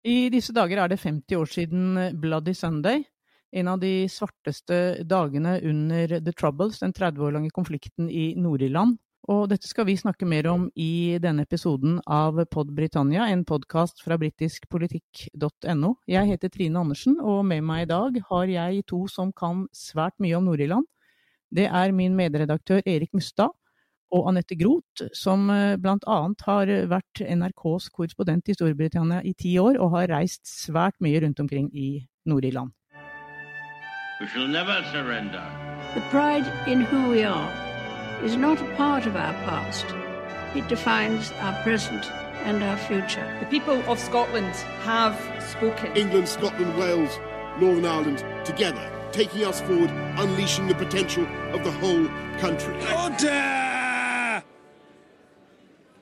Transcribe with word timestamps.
I 0.00 0.30
disse 0.32 0.54
dager 0.56 0.80
er 0.80 0.88
det 0.88 0.96
50 1.02 1.36
år 1.36 1.48
siden 1.52 1.98
Bloody 2.20 2.54
Sunday, 2.56 3.02
en 3.52 3.68
av 3.68 3.82
de 3.82 4.06
svarteste 4.08 5.04
dagene 5.04 5.58
under 5.60 6.14
The 6.24 6.32
Troubles, 6.32 6.78
den 6.80 6.94
30 6.96 7.26
år 7.26 7.34
lange 7.36 7.50
konflikten 7.52 8.08
i 8.08 8.30
Nord-Irland. 8.40 8.96
Og 9.28 9.50
dette 9.50 9.68
skal 9.68 9.84
vi 9.84 9.98
snakke 10.00 10.24
mer 10.24 10.48
om 10.48 10.70
i 10.72 11.18
denne 11.20 11.44
episoden 11.44 11.98
av 12.08 12.40
Pod 12.48 12.72
Britannia, 12.72 13.28
en 13.28 13.44
podkast 13.44 14.00
fra 14.00 14.16
britiskpolitikk.no. 14.16 15.92
Jeg 16.08 16.30
heter 16.32 16.48
Trine 16.48 16.80
Andersen, 16.80 17.20
og 17.20 17.44
med 17.44 17.60
meg 17.68 17.84
i 17.84 17.90
dag 17.92 18.16
har 18.30 18.48
jeg 18.48 18.86
to 18.88 19.04
som 19.12 19.34
kan 19.36 19.66
svært 19.76 20.16
mye 20.16 20.38
om 20.40 20.48
Nord-Irland. 20.48 20.88
Det 21.52 21.68
er 21.68 21.92
min 21.92 22.16
medredaktør 22.16 22.80
Erik 22.88 23.12
Mustad 23.12 23.52
og 24.10 24.28
Anette 24.30 24.56
Groth, 24.58 25.06
som 25.14 25.48
eh, 25.50 25.76
bl.a. 25.80 26.18
har 26.46 26.72
vært 26.90 27.22
NRKs 27.22 27.88
korrespondent 27.94 28.50
i 28.50 28.56
Storbritannia 28.56 29.22
i 29.22 29.34
ti 29.38 29.56
år, 29.58 29.78
og 29.78 29.96
har 29.96 30.10
reist 30.14 30.46
svært 30.46 30.98
mye 31.00 31.22
rundt 31.22 31.40
omkring 31.40 31.70
i 31.74 32.06
Nord-Irland. 32.26 32.74
We 34.20 34.26
shall 34.28 34.48
never 34.48 34.82
surrender. 34.92 35.42
The 35.94 36.02
pride 36.10 36.46
in 36.66 36.82
who 36.82 37.08
we 37.08 37.24
are 37.24 37.50
is 38.22 38.36
not 38.36 38.60
a 38.60 38.76
part 38.76 39.06
of 39.06 39.16
our 39.16 39.32
past. 39.44 39.86
It 40.54 40.68
defines 40.68 41.32
our 41.40 41.54
present 41.62 42.04
and 42.44 42.62
our 42.62 42.76
future. 42.76 43.26
The 43.40 43.46
people 43.46 43.80
of 43.90 43.98
Scotland 43.98 44.54
have 44.84 45.16
spoken. 45.48 45.96
England, 45.96 46.28
Scotland, 46.28 46.76
Wales, 46.76 47.18
Northern 47.58 47.86
Ireland 47.86 48.24
together, 48.44 48.90
taking 49.12 49.44
us 49.44 49.60
forward, 49.60 49.90
unleashing 50.18 50.66
the 50.68 50.74
potential 50.74 51.26
of 51.52 51.64
the 51.64 51.72
whole 51.72 52.06
country. 52.40 52.74
Ja, 52.82 53.69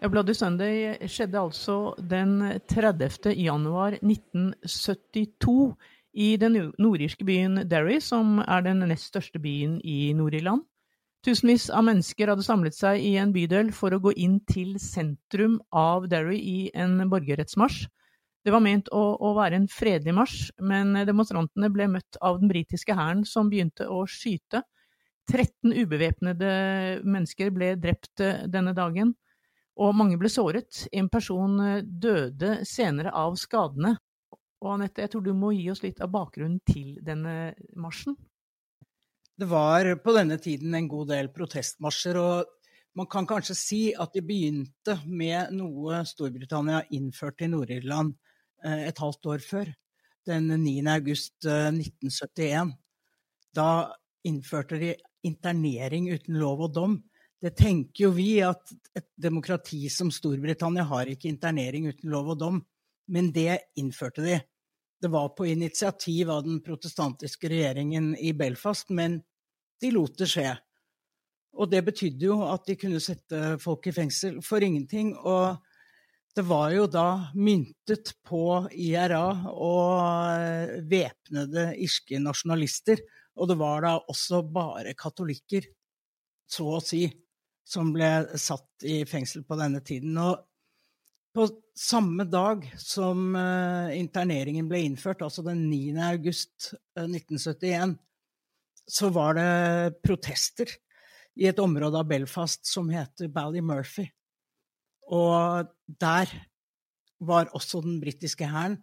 Bloody 0.07 0.35
Sunday 0.37 0.95
skjedde 1.11 1.41
altså 1.41 1.75
den 1.99 2.39
30. 2.71 3.33
januar 3.35 3.97
1972 3.99 5.75
i 6.15 6.29
den 6.39 6.55
nordirske 6.79 7.27
byen 7.27 7.65
Derry, 7.67 7.99
som 7.99 8.39
er 8.45 8.63
den 8.63 8.85
nest 8.87 9.11
største 9.11 9.43
byen 9.43 9.81
i 9.83 10.13
Nord-Irland. 10.15 10.63
Tusenvis 11.27 11.67
av 11.75 11.83
mennesker 11.89 12.31
hadde 12.31 12.47
samlet 12.47 12.79
seg 12.79 13.03
i 13.03 13.17
en 13.19 13.35
bydel 13.35 13.73
for 13.75 13.91
å 13.91 13.99
gå 13.99 14.15
inn 14.15 14.39
til 14.47 14.77
sentrum 14.79 15.59
av 15.75 16.07
Derry 16.07 16.39
i 16.39 16.59
en 16.79 17.01
borgerrettsmarsj. 17.11 17.89
Det 18.47 18.55
var 18.55 18.63
ment 18.63 18.87
å, 18.95 19.03
å 19.19 19.35
være 19.35 19.59
en 19.59 19.67
fredelig 19.69 20.15
marsj, 20.15 20.43
men 20.63 20.95
demonstrantene 21.11 21.75
ble 21.75 21.91
møtt 21.99 22.23
av 22.23 22.39
den 22.39 22.49
britiske 22.49 22.95
hæren, 22.95 23.27
som 23.27 23.51
begynte 23.51 23.91
å 23.91 24.05
skyte. 24.07 24.63
13 25.29 25.75
ubevæpnede 25.75 26.53
mennesker 27.03 27.51
ble 27.53 27.75
drept 27.83 28.23
denne 28.47 28.79
dagen 28.79 29.19
og 29.79 29.95
mange 29.95 30.19
ble 30.19 30.31
såret. 30.33 30.85
En 30.93 31.09
person 31.13 31.59
eh, 31.63 31.83
døde 31.83 32.63
senere 32.67 33.13
av 33.15 33.39
skadene. 33.39 33.95
Og 34.59 34.73
Anette, 34.75 35.05
jeg 35.05 35.13
tror 35.13 35.23
du 35.23 35.35
må 35.39 35.53
gi 35.55 35.69
oss 35.71 35.85
litt 35.85 36.01
av 36.03 36.11
bakgrunnen 36.11 36.59
til 36.67 36.97
denne 37.07 37.55
marsjen? 37.79 38.17
Det 39.39 39.47
var 39.47 39.87
på 40.03 40.15
denne 40.17 40.41
tiden 40.43 40.75
en 40.75 40.89
god 40.91 41.13
del 41.13 41.29
protestmarsjer, 41.31 42.19
og 42.19 42.97
man 42.99 43.07
kan 43.07 43.29
kanskje 43.31 43.55
si 43.55 43.83
at 43.95 44.17
de 44.17 44.25
begynte 44.27 44.97
med 45.07 45.53
noe 45.55 46.01
Storbritannia 46.09 46.81
innførte 46.97 47.47
i 47.47 47.53
Nord-Irland 47.53 48.17
eh, 48.67 48.89
et 48.89 48.99
halvt 48.99 49.31
år 49.31 49.45
før, 49.47 49.71
den 50.27 50.51
9. 50.51 50.75
august 50.91 51.47
1971. 51.47 52.51
Eh, 52.51 52.75
da 53.55 53.71
innførte 54.27 54.81
de 54.83 54.97
internering 55.27 56.11
uten 56.11 56.37
lov 56.43 56.67
og 56.67 56.75
dom 56.75 56.99
det 57.43 57.55
tenker 57.59 58.09
jo 58.09 58.11
vi 58.17 58.41
at 58.43 58.73
et 58.99 59.09
demokrati 59.21 59.85
som 59.93 60.11
Storbritannia 60.11 60.87
har 60.89 61.11
ikke 61.11 61.31
internering 61.31 61.87
uten 61.93 62.11
lov 62.11 62.33
og 62.35 62.41
dom, 62.41 62.63
men 63.09 63.31
det 63.33 63.61
innførte 63.79 64.25
de. 64.25 64.39
Det 64.99 65.11
var 65.13 65.31
på 65.39 65.47
initiativ 65.47 66.31
av 66.35 66.43
den 66.47 66.59
protestantiske 66.65 67.51
regjeringen 67.51 68.17
i 68.19 68.33
Belfast, 68.35 68.91
men 68.91 69.21
de 69.79 69.93
lot 69.95 70.17
det 70.19 70.27
skje. 70.33 70.57
Og 71.59 71.71
det 71.71 71.85
betydde 71.87 72.27
jo 72.27 72.41
at 72.47 72.67
de 72.67 72.77
kunne 72.79 73.01
sette 73.03 73.57
folk 73.63 73.87
i 73.87 73.95
fengsel 73.95 74.41
for 74.45 74.63
ingenting. 74.63 75.15
Og 75.17 75.57
det 76.35 76.45
var 76.47 76.75
jo 76.75 76.89
da 76.91 77.31
myntet 77.39 78.13
på 78.27 78.43
IRA 78.75 79.25
og 79.55 80.83
væpnede 80.91 81.71
irske 81.79 82.19
nasjonalister. 82.23 83.03
Og 83.39 83.51
det 83.51 83.59
var 83.59 83.87
da 83.87 83.95
også 84.11 84.43
bare 84.51 84.97
katolikker, 84.99 85.71
så 86.51 86.67
å 86.75 86.83
si, 86.83 87.07
som 87.69 87.93
ble 87.93 88.11
satt 88.41 88.87
i 88.89 89.03
fengsel 89.09 89.45
på 89.45 89.59
denne 89.61 89.83
tiden. 89.85 90.17
Og 90.23 90.41
på 91.37 91.47
samme 91.77 92.25
dag 92.27 92.65
som 92.81 93.37
uh, 93.37 93.93
interneringen 93.95 94.69
ble 94.71 94.81
innført, 94.87 95.23
altså 95.23 95.45
den 95.47 95.67
9. 95.69 95.93
august 96.09 96.73
1971, 96.97 97.69
eh, 97.69 97.97
så 98.89 99.11
var 99.13 99.37
det 99.37 99.99
protester 100.01 100.73
i 101.39 101.47
et 101.51 101.61
område 101.61 102.01
av 102.01 102.09
Belfast 102.09 102.65
som 102.67 102.89
heter 102.91 103.29
Ballymurphy. 103.31 104.09
Og 105.13 105.69
der 106.01 106.33
var 107.21 107.53
også 107.57 107.83
den 107.85 108.01
britiske 108.01 108.49
hæren. 108.49 108.79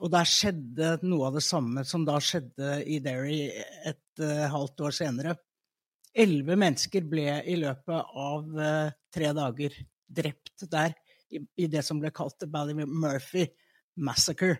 Og 0.00 0.12
der 0.14 0.28
skjedde 0.28 0.94
noe 1.02 1.28
av 1.28 1.36
det 1.36 1.44
samme 1.44 1.82
som 1.84 2.06
da 2.06 2.16
skjedde 2.22 2.78
i 2.88 3.00
Derry 3.04 3.42
et 3.50 4.22
uh, 4.22 4.46
halvt 4.54 4.86
år 4.86 4.96
senere. 5.02 5.34
Elleve 6.10 6.56
mennesker 6.58 7.06
ble 7.06 7.38
i 7.46 7.56
løpet 7.60 8.16
av 8.18 8.56
uh, 8.56 8.90
tre 9.14 9.30
dager 9.36 9.76
drept 10.10 10.66
der 10.70 10.94
i, 11.30 11.68
det 11.70 11.84
som 11.86 12.00
ble 12.02 12.10
kalt 12.14 12.42
Bally 12.50 12.74
Murphy 12.74 13.46
Massacre. 14.02 14.56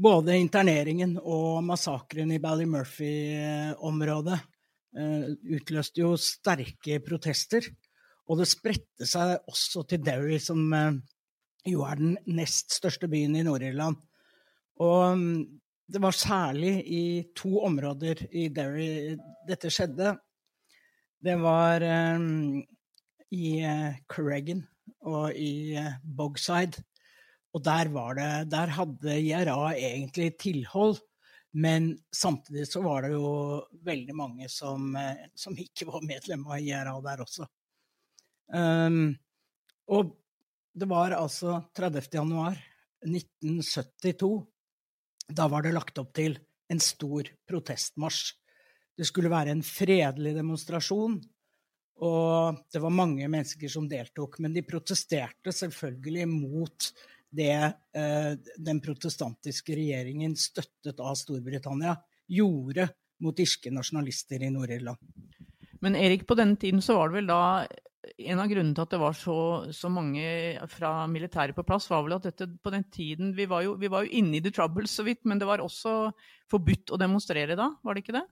Både 0.00 0.38
interneringen 0.40 1.18
og 1.20 1.60
massakren 1.62 2.32
i 2.34 2.40
Bally 2.42 2.66
Murphy-området 2.66 4.40
uh, 4.40 5.30
utløste 5.54 6.02
jo 6.02 6.16
sterke 6.18 6.98
protester. 7.04 7.70
Og 8.30 8.40
det 8.40 8.50
spredte 8.50 9.06
seg 9.06 9.38
også 9.50 9.84
til 9.90 10.02
Derry, 10.06 10.38
som 10.42 10.66
uh, 10.74 10.98
jo 11.68 11.84
er 11.86 12.00
den 12.00 12.16
nest 12.34 12.74
største 12.74 13.10
byen 13.10 13.36
i 13.38 13.44
Nord-Irland. 13.46 13.98
Og 14.80 15.12
um, 15.12 15.60
det 15.90 16.00
var 16.02 16.16
særlig 16.16 16.74
i 16.86 17.04
to 17.36 17.60
områder 17.66 18.24
i 18.30 18.48
Derry 18.54 19.16
dette 19.48 19.70
skjedde. 19.72 20.14
Det 21.20 21.36
var 21.36 21.82
um, 22.16 22.62
i 23.36 23.48
uh, 23.60 23.92
Corrigan 24.08 24.62
og 25.04 25.36
i 25.36 25.76
uh, 25.76 25.98
Bogside. 26.02 26.80
Og 27.52 27.64
der, 27.66 27.90
det, 28.16 28.28
der 28.52 28.72
hadde 28.72 29.16
IRA 29.20 29.74
egentlig 29.74 30.30
tilhold, 30.40 30.96
men 31.52 31.92
samtidig 32.14 32.68
så 32.70 32.80
var 32.84 33.04
det 33.04 33.12
jo 33.18 33.60
veldig 33.84 34.16
mange 34.16 34.48
som, 34.48 34.94
uh, 34.96 35.26
som 35.36 35.58
ikke 35.60 35.90
var 35.90 36.06
medlem 36.08 36.46
av 36.48 36.62
IRA 36.62 36.96
der 37.04 37.24
også. 37.26 37.48
Um, 38.50 39.12
og 39.92 40.16
det 40.72 40.88
var 40.88 41.18
altså 41.18 41.60
30. 41.76 42.08
januar 42.16 42.56
1972. 43.04 44.32
Da 45.28 45.50
var 45.52 45.68
det 45.68 45.76
lagt 45.76 46.00
opp 46.00 46.14
til 46.16 46.40
en 46.70 46.80
stor 46.80 47.28
protestmarsj 47.50 48.39
det 48.98 49.06
skulle 49.08 49.32
være 49.32 49.54
en 49.54 49.62
fredelig 49.64 50.34
demonstrasjon, 50.36 51.18
og 52.00 52.60
det 52.72 52.80
var 52.80 52.94
mange 52.94 53.28
mennesker 53.28 53.68
som 53.68 53.88
deltok. 53.88 54.38
Men 54.40 54.54
de 54.56 54.64
protesterte 54.64 55.52
selvfølgelig 55.52 56.26
mot 56.30 56.88
det 57.30 57.52
eh, 57.52 58.32
den 58.58 58.80
protestantiske 58.82 59.76
regjeringen, 59.76 60.34
støttet 60.38 61.00
av 61.00 61.18
Storbritannia, 61.20 61.94
gjorde 62.30 62.88
mot 63.20 63.42
irske 63.42 63.72
nasjonalister 63.74 64.42
i 64.42 64.50
Nord-Irland. 64.52 64.98
Men 65.84 65.96
Erik, 65.96 66.26
på 66.28 66.36
denne 66.38 66.58
tiden 66.60 66.82
så 66.84 66.96
var 66.96 67.10
det 67.10 67.20
vel 67.20 67.30
da 67.30 67.42
en 68.00 68.40
av 68.40 68.48
grunnene 68.48 68.74
til 68.76 68.84
at 68.84 68.94
det 68.94 69.00
var 69.00 69.16
så, 69.16 69.36
så 69.76 69.90
mange 69.92 70.24
fra 70.72 71.06
militæret 71.10 71.56
på 71.56 71.64
plass, 71.68 71.88
var 71.92 72.04
vel 72.06 72.16
at 72.16 72.26
dette 72.28 72.48
på 72.64 72.72
den 72.72 72.84
tiden 72.92 73.34
vi 73.36 73.46
var, 73.48 73.64
jo, 73.64 73.76
jo 73.76 74.02
inne 74.08 74.38
i 74.38 74.42
the 74.44 74.52
trouble 74.54 74.88
så 74.88 75.04
vidt, 75.06 75.22
men 75.28 75.40
det 75.40 75.48
var 75.48 75.62
også 75.64 76.10
forbudt 76.50 76.92
å 76.94 77.00
demonstrere 77.00 77.58
da, 77.58 77.70
var 77.84 77.96
det 77.96 78.04
ikke 78.04 78.16
det? 78.16 78.26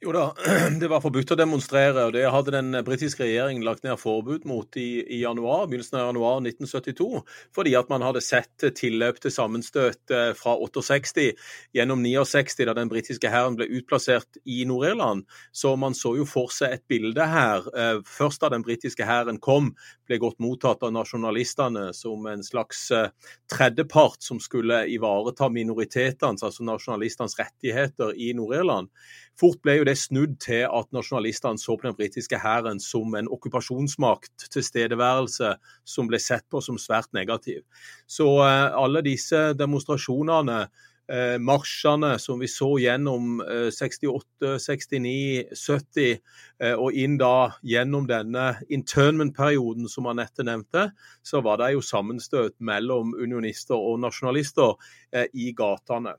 Jo 0.00 0.12
da, 0.14 0.24
det 0.80 0.88
var 0.90 1.02
forbudt 1.04 1.34
å 1.34 1.38
demonstrere, 1.38 2.06
og 2.06 2.14
det 2.16 2.24
hadde 2.30 2.54
den 2.54 2.76
britiske 2.86 3.24
regjeringen 3.26 3.64
lagt 3.66 3.84
ned 3.84 3.98
forbud 4.00 4.46
mot 4.48 4.78
i, 4.80 5.02
i 5.02 5.20
januar, 5.22 5.66
begynnelsen 5.68 5.98
av 6.00 6.08
januar 6.08 6.40
1972, 6.42 7.08
fordi 7.54 7.74
at 7.78 7.90
man 7.92 8.04
hadde 8.06 8.22
sett 8.24 8.66
tilløp 8.78 9.20
til 9.22 9.34
sammenstøt 9.34 10.14
eh, 10.14 10.30
fra 10.38 10.56
68 10.56 11.28
gjennom 11.76 12.02
69, 12.04 12.64
da 12.68 12.76
den 12.78 12.90
britiske 12.92 13.32
hæren 13.32 13.58
ble 13.58 13.68
utplassert 13.80 14.40
i 14.48 14.62
Nord-Irland. 14.68 15.26
Så 15.52 15.74
man 15.80 15.96
så 15.98 16.14
jo 16.18 16.26
for 16.28 16.52
seg 16.54 16.78
et 16.78 16.86
bilde 16.90 17.28
her. 17.28 17.68
Eh, 17.74 18.00
først 18.08 18.44
da 18.44 18.52
den 18.54 18.64
britiske 18.66 19.06
hæren 19.08 19.40
kom, 19.42 19.72
ble 20.08 20.20
godt 20.22 20.40
mottatt 20.42 20.84
av 20.86 20.94
nasjonalistene 20.96 21.90
som 21.96 22.26
en 22.30 22.44
slags 22.46 22.86
eh, 22.94 23.10
tredjepart 23.52 24.24
som 24.24 24.40
skulle 24.42 24.84
ivareta 24.88 25.50
minoritetenes, 25.52 26.44
altså 26.46 26.64
nasjonalistenes 26.66 27.36
rettigheter 27.40 28.14
i 28.16 28.32
Nord-Irland. 28.38 28.92
Fort 29.38 29.57
fort 29.58 29.64
ble 29.66 29.78
jo 29.78 29.86
det 29.86 29.98
snudd 29.98 30.38
til 30.40 30.66
at 30.66 30.92
nasjonalistene 30.94 31.58
så 31.58 31.76
på 31.76 31.86
den 31.86 31.96
britiske 31.96 32.38
hæren 32.38 32.80
som 32.80 33.14
en 33.14 33.28
okkupasjonsmakt, 33.28 34.48
tilstedeværelse, 34.52 35.56
som 35.84 36.08
ble 36.08 36.18
sett 36.18 36.46
på 36.50 36.60
som 36.60 36.78
svært 36.78 37.12
negativ. 37.12 37.62
Så 38.06 38.26
eh, 38.44 38.70
alle 38.74 39.02
disse 39.02 39.54
demonstrasjonene 39.58 40.68
eh, 41.08 41.38
marsjene 41.40 42.18
som 42.18 42.38
vi 42.38 42.48
så 42.48 42.78
gjennom 42.78 43.40
eh, 43.42 43.70
68, 43.70 44.58
69, 44.60 45.50
70, 45.54 46.20
eh, 46.62 46.76
og 46.76 46.92
inn 46.92 47.18
da 47.18 47.50
gjennom 47.62 48.06
denne 48.06 48.58
internment-perioden 48.70 49.88
som 49.88 50.06
Anette 50.06 50.46
nevnte, 50.46 50.90
så 51.22 51.42
var 51.42 51.58
det 51.58 51.74
jo 51.74 51.82
sammenstøt 51.82 52.58
mellom 52.60 53.14
unionister 53.18 53.76
og 53.76 54.00
nasjonalister 54.04 54.76
eh, 55.12 55.26
i 55.34 55.52
gatene. 55.56 56.16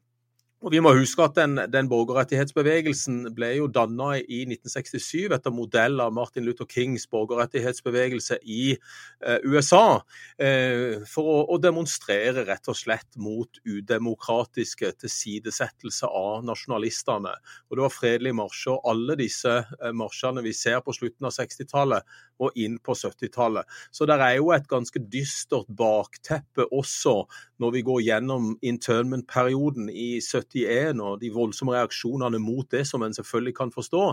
Og 0.59 0.73
Vi 0.73 0.79
må 0.83 0.91
huske 0.91 1.23
at 1.23 1.37
den, 1.37 1.55
den 1.71 1.87
borgerrettighetsbevegelsen 1.87 3.29
ble 3.31 3.53
jo 3.61 3.69
danna 3.71 4.17
i 4.19 4.41
1967 4.43 5.31
etter 5.31 5.53
modell 5.55 6.01
av 6.03 6.11
Martin 6.11 6.43
Luther 6.43 6.67
Kings 6.67 7.05
borgerrettighetsbevegelse 7.07 8.41
i 8.43 8.73
eh, 8.73 9.37
USA, 9.47 10.01
eh, 10.35 10.99
for 11.07 11.29
å, 11.31 11.37
å, 11.55 11.59
demonstrere 11.63 12.43
rett 12.49 12.67
og 12.67 12.75
slett 12.75 13.15
mot 13.15 13.61
udemokratiske 13.63 14.91
tilsidesettelse 14.99 16.11
av 16.11 16.43
nasjonalistene. 16.49 17.37
Og 17.69 17.79
Det 17.79 17.85
var 17.85 17.95
fredelige 17.95 18.39
marsjer. 18.41 18.81
Alle 18.91 19.15
disse 19.19 19.61
eh, 19.63 19.95
marsjene 19.95 20.43
vi 20.43 20.51
ser 20.51 20.83
på 20.83 20.97
slutten 20.97 21.29
av 21.29 21.37
60-tallet 21.39 22.19
og 22.43 22.59
inn 22.59 22.75
på 22.83 22.97
70-tallet. 22.99 23.63
Så 23.95 24.07
det 24.11 24.19
er 24.19 24.35
jo 24.41 24.51
et 24.55 24.67
ganske 24.67 24.99
dystert 25.07 25.71
bakteppe 25.71 26.67
også 26.67 27.21
når 27.63 27.73
vi 27.77 27.87
går 27.87 28.03
gjennom 28.09 28.53
internment-perioden 28.59 29.87
i 29.91 30.11
70 30.19 30.48
71 30.49 31.01
og 31.03 31.19
de 31.21 31.29
voldsomme 31.33 31.75
reaksjonene 31.75 32.39
mot 32.41 32.67
det, 32.71 32.85
som 32.87 33.03
en 33.05 33.15
selvfølgelig 33.15 33.55
kan 33.57 33.71
forstå, 33.73 34.03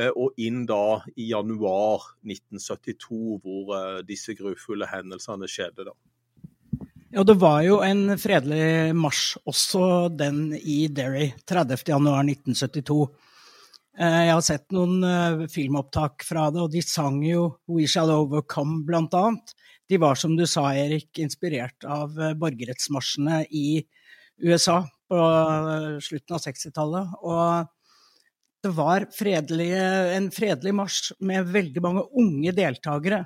eh, 0.00 0.10
og 0.10 0.34
inn 0.40 0.64
da 0.68 1.00
i 1.16 1.30
januar 1.30 2.08
1972, 2.24 3.38
hvor 3.44 3.74
eh, 3.76 4.00
disse 4.08 4.36
grufulle 4.38 4.88
hendelsene 4.90 5.48
skjedde. 5.50 5.88
da. 5.90 5.94
Ja, 7.14 7.22
det 7.22 7.36
var 7.38 7.60
jo 7.62 7.78
en 7.86 8.16
fredelig 8.18 8.94
marsj, 8.98 9.36
også 9.46 10.08
den 10.10 10.48
i 10.58 10.88
Derry, 10.90 11.30
30.1.1972. 11.46 12.98
Eh, 13.94 14.22
jeg 14.26 14.32
har 14.32 14.42
sett 14.42 14.74
noen 14.74 15.46
filmopptak 15.52 16.26
fra 16.26 16.48
det, 16.50 16.64
og 16.64 16.72
de 16.72 16.82
sang 16.82 17.20
jo 17.22 17.52
'We 17.68 17.86
Shall 17.86 18.10
Overcome', 18.10 18.82
blant 18.86 19.14
annet. 19.14 19.54
De 19.88 20.00
var, 20.00 20.16
som 20.16 20.34
du 20.34 20.46
sa, 20.48 20.72
Erik, 20.72 21.12
inspirert 21.20 21.84
av 21.84 22.16
borgerrettsmarsjene 22.40 23.44
i 23.52 23.84
USA 24.42 24.80
på 25.08 25.20
slutten 26.02 26.36
av 26.36 26.42
60-tallet. 26.42 27.14
Og 27.22 27.70
det 28.64 28.72
var 28.72 29.04
fredelige, 29.12 29.84
en 30.16 30.30
fredelig 30.32 30.72
marsj 30.72 31.12
med 31.28 31.50
veldig 31.52 31.82
mange 31.84 32.04
unge 32.20 32.54
deltakere. 32.56 33.24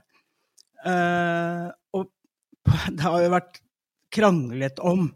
Uh, 0.83 1.71
og 1.95 2.11
det 2.97 3.05
har 3.05 3.23
jo 3.23 3.35
vært 3.37 3.61
kranglet 4.15 4.83
om 4.83 5.07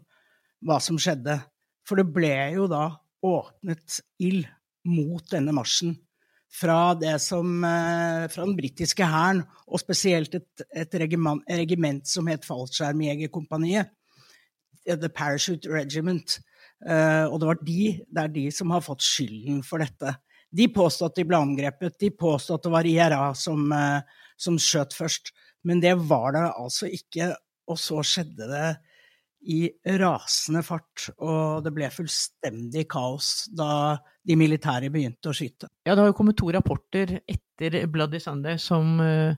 hva 0.63 0.79
som 0.83 0.99
skjedde. 1.01 1.41
For 1.83 1.99
det 1.99 2.07
ble 2.15 2.33
jo 2.55 2.69
da 2.71 2.87
åpnet 3.23 3.99
ild 4.23 4.47
mot 4.87 5.27
denne 5.31 5.51
marsjen 5.55 5.97
fra, 6.53 6.95
som, 7.19 7.49
uh, 7.65 8.23
fra 8.31 8.45
den 8.45 8.55
britiske 8.55 9.03
hæren, 9.03 9.43
og 9.67 9.83
spesielt 9.83 10.39
et, 10.39 10.65
et 10.71 10.99
regiment, 11.03 11.43
regiment 11.51 12.07
som 12.07 12.31
het 12.31 12.47
Fallskjermjegerkompaniet. 12.47 13.91
The 14.85 15.09
Parachute 15.09 15.69
Regiment. 15.71 16.39
Uh, 16.83 17.29
og 17.31 17.39
det, 17.41 17.57
de, 17.67 17.81
det 18.11 18.23
er 18.23 18.33
de 18.33 18.45
som 18.51 18.73
har 18.75 18.83
fått 18.83 19.05
skylden 19.05 19.61
for 19.65 19.83
dette. 19.83 20.15
De 20.53 20.67
påstod 20.69 21.11
at 21.11 21.19
de 21.19 21.25
ble 21.27 21.39
angrepet, 21.39 21.95
de 22.01 22.11
påstod 22.13 22.59
at 22.59 22.67
det 22.67 22.73
var 22.73 22.89
IRA 22.89 23.21
som, 23.37 23.65
uh, 23.71 24.25
som 24.37 24.59
skjøt 24.59 24.95
først. 24.97 25.33
Men 25.63 25.79
det 25.83 25.95
var 26.09 26.35
det 26.35 26.47
altså 26.51 26.89
ikke. 26.91 27.31
Og 27.71 27.79
så 27.79 28.01
skjedde 28.03 28.49
det 28.49 28.67
i 29.43 29.67
rasende 29.99 30.61
fart, 30.63 31.09
og 31.19 31.63
det 31.65 31.73
ble 31.75 31.89
fullstendig 31.91 32.85
kaos 32.91 33.49
da 33.51 33.97
de 34.23 34.37
militære 34.39 34.91
begynte 34.91 35.31
å 35.31 35.35
skyte. 35.35 35.67
Ja, 35.83 35.95
det 35.95 36.03
har 36.03 36.11
jo 36.11 36.15
kommet 36.15 36.37
to 36.39 36.51
rapporter 36.55 37.17
etter 37.19 37.81
Bloody 37.91 38.21
Sunday 38.23 38.59
som 38.61 39.01
uh, 39.03 39.35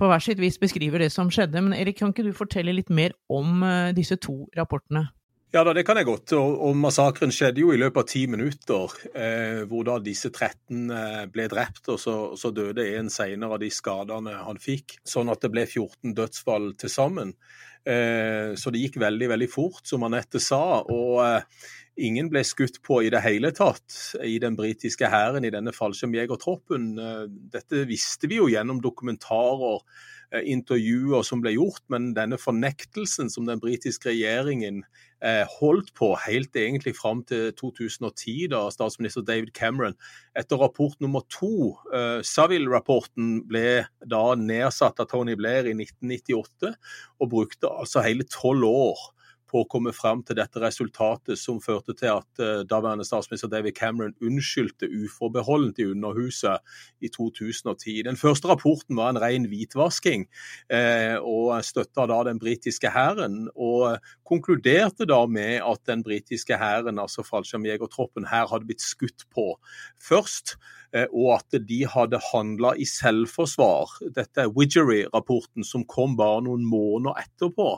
på 0.00 0.08
hver 0.08 0.24
sitt 0.24 0.40
vis 0.40 0.56
beskriver 0.60 1.04
det 1.04 1.12
som 1.12 1.28
skjedde. 1.32 1.60
Men 1.60 1.76
Erik, 1.76 2.00
kan 2.00 2.14
ikke 2.14 2.24
du 2.26 2.32
fortelle 2.36 2.72
litt 2.72 2.88
mer 2.88 3.12
om 3.28 3.60
disse 3.96 4.16
to 4.16 4.42
rapportene? 4.56 5.10
Ja, 5.50 5.64
da, 5.66 5.72
det 5.74 5.82
kan 5.82 5.98
jeg 5.98 6.06
godt. 6.06 6.30
Og, 6.38 6.60
og 6.62 6.76
Massakren 6.78 7.32
skjedde 7.34 7.64
jo 7.64 7.72
i 7.74 7.78
løpet 7.80 8.04
av 8.04 8.06
ti 8.06 8.20
minutter, 8.30 8.92
eh, 9.18 9.62
hvor 9.66 9.82
da 9.88 9.96
disse 9.98 10.30
13 10.30 10.92
eh, 10.94 11.24
ble 11.32 11.48
drept, 11.50 11.88
og 11.90 11.98
så, 11.98 12.14
så 12.38 12.52
døde 12.54 12.86
en 12.94 13.10
senere 13.10 13.56
av 13.56 13.62
de 13.62 13.70
skadene 13.74 14.36
han 14.46 14.62
fikk. 14.62 15.00
Sånn 15.02 15.32
at 15.32 15.42
det 15.42 15.50
ble 15.50 15.64
14 15.66 16.14
dødsfall 16.14 16.70
til 16.78 16.94
sammen. 16.94 17.34
Eh, 17.82 18.54
så 18.54 18.70
det 18.70 18.84
gikk 18.84 19.00
veldig, 19.02 19.32
veldig 19.34 19.50
fort, 19.50 19.82
som 19.90 20.06
Anette 20.06 20.38
sa. 20.38 20.62
og 20.86 21.18
eh, 21.26 21.66
Ingen 22.00 22.30
ble 22.32 22.42
skutt 22.46 22.80
på 22.86 23.02
i 23.04 23.10
det 23.12 23.20
hele 23.24 23.50
tatt 23.56 23.96
i 24.24 24.38
den 24.42 24.56
britiske 24.56 25.08
hæren 25.12 25.44
i 25.44 25.52
denne 25.52 25.74
fallskjermjegertroppen. 25.76 26.86
Eh, 26.98 27.26
dette 27.52 27.84
visste 27.90 28.30
vi 28.30 28.40
jo 28.40 28.48
gjennom 28.52 28.80
dokumentarer 28.84 29.84
Eh, 30.30 30.44
intervjuer 30.46 31.24
som 31.26 31.40
ble 31.42 31.56
gjort, 31.56 31.82
men 31.90 32.12
denne 32.14 32.36
fornektelsen 32.38 33.26
som 33.32 33.48
den 33.48 33.58
britiske 33.58 34.12
regjeringen 34.12 34.84
eh, 35.26 35.42
holdt 35.58 35.90
på 35.98 36.12
helt 36.22 36.54
egentlig 36.54 36.92
fram 36.94 37.24
til 37.26 37.48
2010, 37.58 38.46
da 38.52 38.60
statsminister 38.70 39.26
David 39.26 39.50
Cameron 39.58 39.98
etter 40.38 40.62
rapport 40.62 40.94
nummer 41.02 41.26
to, 41.34 41.74
Savile-rapporten, 42.22 43.40
ble 43.50 43.82
da 44.06 44.22
nedsatt 44.38 45.02
av 45.02 45.10
Tony 45.10 45.34
Blair 45.34 45.66
i 45.66 45.74
1998, 45.74 46.76
og 47.18 47.32
brukte 47.34 47.72
altså 47.74 48.06
hele 48.06 48.28
tolv 48.30 48.70
år 48.70 49.02
på 49.50 49.62
å 49.62 49.68
komme 49.70 49.92
fram 49.96 50.22
til 50.26 50.38
dette 50.38 50.62
resultatet, 50.62 51.38
som 51.40 51.60
førte 51.62 51.94
til 51.98 52.12
at 52.14 52.42
uh, 52.42 52.62
daværende 52.68 53.06
statsminister 53.06 53.50
David 53.50 53.76
Cameron 53.78 54.14
unnskyldte 54.24 54.88
uforbeholdent 54.88 55.80
i 55.82 55.88
Underhuset 55.90 56.62
i 57.02 57.10
2010. 57.12 58.04
Den 58.06 58.20
første 58.20 58.50
rapporten 58.50 58.98
var 58.98 59.12
en 59.12 59.20
ren 59.22 59.48
hvitvasking, 59.50 60.26
uh, 60.72 61.18
og 61.20 61.52
støtta 61.66 62.06
da 62.10 62.22
den 62.30 62.40
britiske 62.42 62.92
hæren. 62.94 63.48
Og 63.54 63.98
konkluderte 64.28 65.08
da 65.10 65.24
med 65.26 65.58
at 65.66 65.82
den 65.90 66.04
britiske 66.06 66.58
hæren, 66.60 67.02
altså 67.02 67.26
fallskjermjegertroppen, 67.26 68.28
her 68.30 68.46
hadde 68.50 68.70
blitt 68.70 68.84
skutt 68.84 69.26
på 69.34 69.52
først. 70.00 70.56
Eh, 70.96 71.06
og 71.14 71.36
at 71.36 71.58
de 71.68 71.80
hadde 71.86 72.18
handla 72.30 72.72
i 72.74 72.86
selvforsvar. 72.88 73.92
Dette 74.16 74.44
er 74.44 74.54
Widgery-rapporten 74.54 75.66
som 75.66 75.86
kom 75.90 76.16
bare 76.18 76.42
noen 76.46 76.64
måneder 76.66 77.20
etterpå. 77.22 77.68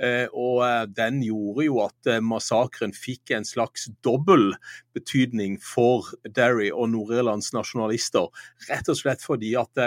Eh, 0.00 0.24
og 0.32 0.62
eh, 0.66 0.84
den 0.96 1.20
gjorde 1.26 1.66
jo 1.66 1.82
at 1.84 2.14
massakren 2.24 2.94
fikk 2.96 3.34
en 3.36 3.44
slags 3.48 3.90
dobbel 4.06 4.54
betydning 4.96 5.58
for 5.60 6.08
Derry 6.24 6.70
og 6.72 6.90
Nord-Irlands 6.94 7.52
nasjonalister. 7.56 8.30
Rett 8.70 8.88
og 8.88 8.98
slett 9.00 9.24
fordi 9.24 9.52
at 9.60 9.84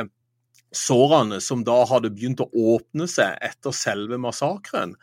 sårene 0.76 1.40
som 1.42 1.62
da 1.66 1.78
hadde 1.88 2.12
begynt 2.12 2.44
å 2.44 2.50
åpne 2.76 3.08
seg 3.10 3.40
etter 3.46 3.74
selve 3.74 4.20
massakren, 4.22 4.98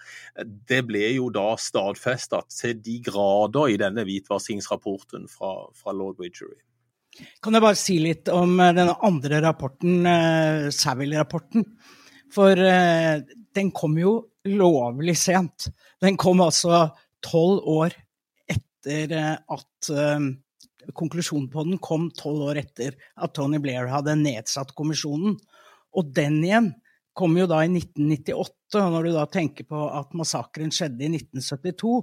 det 0.68 0.82
ble 0.86 1.06
jo 1.16 1.30
da 1.34 1.54
stadfesta 1.58 2.42
til 2.52 2.76
de 2.84 2.98
grader 3.08 3.72
i 3.72 3.80
denne 3.80 4.04
hvitvaskingsrapporten 4.06 5.26
fra, 5.32 5.56
fra 5.72 5.96
lord 5.96 6.20
Widgery. 6.20 6.60
Kan 7.42 7.54
jeg 7.54 7.64
bare 7.64 7.78
si 7.78 7.98
litt 8.02 8.30
om 8.32 8.56
eh, 8.60 8.72
denne 8.76 8.96
andre 9.06 9.40
rapporten, 9.44 10.06
uh, 10.06 10.70
Savile-rapporten? 10.74 11.66
For 12.34 12.58
uh, 12.58 13.20
den 13.54 13.70
kom 13.76 13.98
jo 14.00 14.16
lovlig 14.50 15.16
sent. 15.20 15.68
Den 16.02 16.18
kom 16.20 16.42
altså 16.44 16.88
tolv 17.24 17.62
år 17.70 17.94
etter 18.50 19.14
at 19.16 19.92
Konklusjonen 20.92 21.46
på 21.48 21.62
den 21.64 21.78
kom 21.80 22.10
tolv 22.12 22.50
år 22.50 22.58
etter 22.60 22.98
at 23.16 23.32
Tony 23.32 23.56
Blair 23.62 23.88
hadde 23.88 24.18
nedsatt 24.20 24.74
kommisjonen. 24.76 25.38
Og 25.96 26.10
den 26.12 26.42
igjen 26.44 26.74
kom 27.16 27.36
jo 27.38 27.46
da 27.48 27.62
i 27.64 27.70
1998, 27.70 28.82
og 28.82 28.90
når 28.92 29.06
du 29.06 29.12
da 29.14 29.24
tenker 29.30 29.68
på 29.70 29.86
at 29.86 30.12
massakren 30.18 30.72
skjedde 30.74 31.06
i 31.06 31.12
1972, 31.14 31.94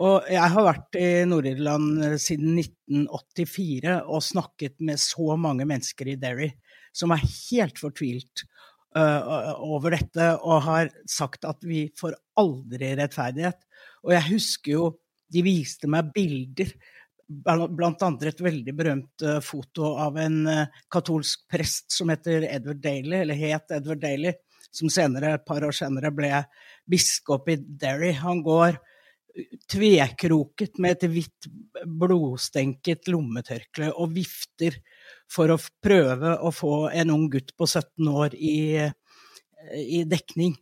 og 0.00 0.28
jeg 0.32 0.52
har 0.54 0.64
vært 0.64 0.96
i 0.96 1.08
Nord-Irland 1.28 2.04
eh, 2.06 2.14
siden 2.20 2.56
1984 2.62 3.98
og 4.06 4.24
snakket 4.24 4.78
med 4.80 5.00
så 5.00 5.36
mange 5.36 5.66
mennesker 5.68 6.14
i 6.14 6.16
Derry 6.20 6.48
som 6.96 7.12
er 7.12 7.24
helt 7.24 7.80
fortvilt 7.80 8.44
uh, 8.96 9.52
over 9.64 9.96
dette 9.96 10.28
og 10.40 10.64
har 10.66 10.90
sagt 11.08 11.46
at 11.48 11.64
vi 11.64 11.86
får 11.98 12.16
aldri 12.40 12.92
rettferdighet. 12.98 13.56
Og 14.04 14.12
jeg 14.12 14.28
husker 14.28 14.74
jo 14.74 14.88
de 15.32 15.44
viste 15.46 15.88
meg 15.88 16.10
bilder, 16.12 16.68
blant 17.32 18.02
andre 18.04 18.28
et 18.28 18.44
veldig 18.44 18.74
berømt 18.76 19.24
uh, 19.24 19.38
foto 19.44 19.94
av 20.04 20.20
en 20.20 20.38
uh, 20.44 20.80
katolsk 20.92 21.46
prest 21.48 21.88
som 21.96 22.12
heter 22.12 22.44
Edward 22.50 22.82
Daly, 22.84 23.22
eller 23.22 23.40
het 23.40 23.72
Edward 23.72 24.02
Daly, 24.04 24.34
som 24.72 24.92
senere, 24.92 25.38
et 25.38 25.48
par 25.48 25.64
år 25.64 25.72
senere 25.76 26.12
ble 26.12 26.44
biskop 26.88 27.48
i 27.52 27.56
Derry. 27.56 28.12
Han 28.20 28.44
går 28.44 28.76
tvekroket 29.72 30.78
med 30.82 30.96
et 30.96 31.06
hvitt, 31.10 31.48
blodstenket 31.86 33.08
lommetørkle 33.12 33.92
og 33.92 34.12
vifter 34.16 34.76
for 35.32 35.52
å 35.52 35.60
prøve 35.82 36.36
å 36.38 36.52
få 36.54 36.88
en 36.92 37.14
ung 37.14 37.28
gutt 37.32 37.54
på 37.56 37.68
17 37.68 38.10
år 38.12 38.36
i, 38.36 38.82
i 39.72 40.02
dekning. 40.08 40.54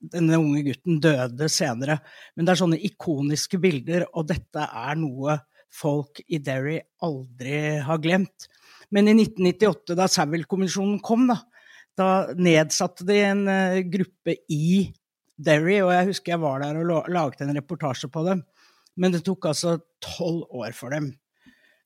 Denne 0.00 0.38
unge 0.40 0.64
gutten 0.64 1.00
døde 1.02 1.50
senere. 1.52 1.98
Men 2.34 2.46
det 2.46 2.54
er 2.54 2.62
sånne 2.62 2.80
ikoniske 2.88 3.60
bilder, 3.60 4.06
og 4.16 4.30
dette 4.30 4.64
er 4.64 4.96
noe 4.98 5.36
folk 5.70 6.22
i 6.26 6.40
Derry 6.42 6.78
aldri 7.04 7.78
har 7.84 8.00
glemt. 8.02 8.48
Men 8.90 9.10
i 9.10 9.14
1998, 9.14 9.94
da 9.98 10.08
Savile-kommisjonen 10.10 10.98
kom, 11.04 11.28
da, 11.30 11.36
da 11.98 12.08
nedsatte 12.34 13.06
de 13.06 13.20
en 13.28 13.44
uh, 13.46 13.82
gruppe 13.86 14.40
i 14.50 14.88
Derry, 15.40 15.78
og 15.80 15.92
jeg 15.94 16.10
husker 16.10 16.34
jeg 16.34 16.42
var 16.42 16.62
der 16.62 16.78
og 16.80 17.08
laget 17.08 17.40
en 17.44 17.54
reportasje 17.56 18.10
på 18.12 18.24
dem. 18.26 18.44
Men 19.00 19.14
det 19.14 19.22
tok 19.24 19.48
altså 19.52 19.78
tolv 20.04 20.44
år 20.50 20.74
for 20.76 20.92
dem 20.92 21.12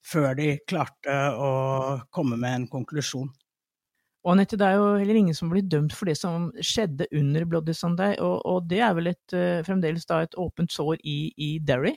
før 0.05 0.35
de 0.37 0.51
klarte 0.69 1.15
å 1.41 1.51
komme 2.13 2.37
med 2.41 2.59
en 2.59 2.67
konklusjon. 2.69 3.31
Og 4.25 4.33
Anette, 4.33 4.57
det 4.57 4.67
er 4.67 4.79
jo 4.81 4.95
heller 4.97 5.19
ingen 5.21 5.37
som 5.37 5.51
blir 5.53 5.65
dømt 5.69 5.93
for 5.97 6.09
det 6.09 6.17
som 6.17 6.49
skjedde 6.65 7.09
under 7.13 7.45
Bloody 7.49 7.75
Sunday, 7.77 8.17
og, 8.25 8.39
og 8.49 8.69
det 8.71 8.81
er 8.85 8.95
vel 8.97 9.11
et, 9.13 9.25
uh, 9.37 9.61
fremdeles 9.67 10.07
et 10.09 10.39
åpent 10.41 10.73
sår 10.73 10.97
i, 11.05 11.19
i 11.37 11.51
Derry? 11.61 11.93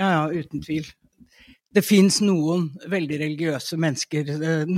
Ja, 0.00 0.08
ja, 0.12 0.22
uten 0.32 0.64
tvil. 0.64 0.88
Det 1.76 1.82
fins 1.84 2.22
noen 2.24 2.70
veldig 2.88 3.16
religiøse 3.20 3.76
mennesker, 3.76 4.30
eh, 4.32 4.70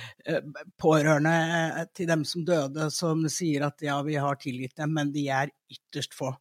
pårørende 0.82 1.84
til 1.94 2.08
dem 2.10 2.24
som 2.26 2.42
døde, 2.48 2.88
som 2.90 3.22
sier 3.30 3.68
at 3.68 3.84
ja, 3.86 4.00
vi 4.02 4.16
har 4.18 4.40
tilgitt 4.40 4.74
dem, 4.80 4.96
men 4.96 5.12
de 5.14 5.28
er 5.30 5.52
ytterst 5.70 6.16
få. 6.18 6.32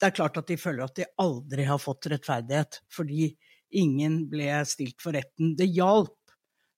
Det 0.00 0.08
er 0.08 0.16
klart 0.16 0.40
at 0.40 0.50
de 0.50 0.58
føler 0.58 0.82
at 0.82 0.98
de 0.98 1.06
aldri 1.22 1.68
har 1.68 1.78
fått 1.78 2.10
rettferdighet, 2.10 2.80
fordi 2.90 3.30
ingen 3.78 4.24
ble 4.32 4.64
stilt 4.66 4.98
for 4.98 5.14
retten. 5.14 5.54
Det 5.54 5.70
hjalp 5.70 6.16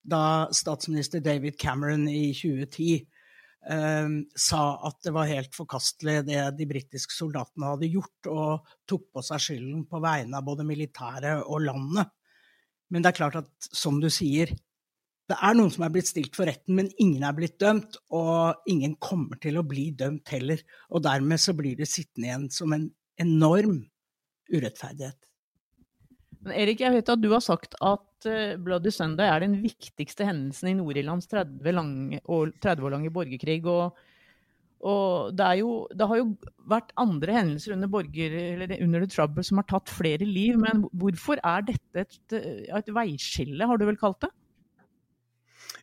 da 0.05 0.51
statsminister 0.53 1.25
David 1.25 1.57
Cameron 1.57 2.05
i 2.11 2.35
2010 2.37 2.89
eh, 3.73 4.17
sa 4.37 4.65
at 4.91 5.05
det 5.07 5.17
var 5.17 5.31
helt 5.31 5.57
forkastelig 5.57 6.21
det 6.29 6.51
de 6.59 6.69
britiske 6.69 7.17
soldatene 7.17 7.73
hadde 7.79 7.95
gjort, 7.97 8.29
og 8.29 8.75
tok 8.85 9.09
på 9.09 9.25
seg 9.25 9.47
skylden 9.47 9.87
på 9.89 10.05
vegne 10.05 10.37
av 10.37 10.45
både 10.53 10.69
militæret 10.69 11.47
og 11.47 11.71
landet. 11.71 12.19
Men 12.93 13.05
det 13.05 13.13
er 13.13 13.19
klart 13.23 13.41
at, 13.41 13.49
som 13.73 13.99
du 14.03 14.11
sier, 14.13 14.53
det 15.31 15.39
er 15.39 15.57
noen 15.57 15.71
som 15.73 15.87
er 15.87 15.93
blitt 15.95 16.11
stilt 16.11 16.37
for 16.37 16.49
retten, 16.51 16.77
men 16.77 16.91
ingen 17.01 17.25
er 17.25 17.35
blitt 17.37 17.57
dømt, 17.63 17.97
og 18.13 18.69
ingen 18.69 18.99
kommer 19.01 19.39
til 19.41 19.57
å 19.57 19.65
bli 19.67 19.89
dømt 19.97 20.29
heller. 20.35 20.61
Og 20.93 21.05
dermed 21.07 21.41
så 21.41 21.55
blir 21.57 21.79
det 21.79 21.89
sittende 21.89 22.29
igjen 22.29 22.49
som 22.53 22.75
en 22.77 22.89
enorm 23.23 23.79
urettferdighet. 24.53 25.17
Men 26.43 26.57
Erik, 26.59 26.83
jeg 26.83 26.93
vet 26.97 27.13
at 27.15 27.23
du 27.23 27.31
har 27.31 27.43
sagt 27.45 27.77
at 27.79 28.27
uh, 28.27 28.59
Bloody 28.61 28.91
Sunday 28.93 29.31
er 29.31 29.45
den 29.45 29.61
viktigste 29.63 30.27
hendelsen 30.27 30.73
i 30.73 30.77
Nord-Irlands 30.79 31.31
30, 31.31 31.63
30, 32.27 32.83
år 32.83 32.97
lange 32.97 33.13
borgerkrig. 33.15 33.63
Og, 33.71 33.95
og 34.83 35.35
det, 35.39 35.47
jo, 35.61 35.75
det, 35.95 36.07
har 36.11 36.19
jo 36.19 36.29
vært 36.71 36.91
andre 36.99 37.37
hendelser 37.37 37.77
under, 37.77 37.91
borger, 37.91 38.35
under 38.83 39.05
The 39.05 39.11
Trouble 39.11 39.45
som 39.47 39.61
har 39.61 39.69
tatt 39.71 39.93
flere 39.93 40.27
liv. 40.27 40.59
Men 40.59 40.85
hvorfor 40.99 41.39
er 41.39 41.67
dette 41.69 42.03
et, 42.03 42.35
et 42.35 42.91
veiskille, 42.91 43.69
har 43.69 43.79
du 43.79 43.87
vel 43.87 44.01
kalt 44.01 44.25
det? 44.27 44.33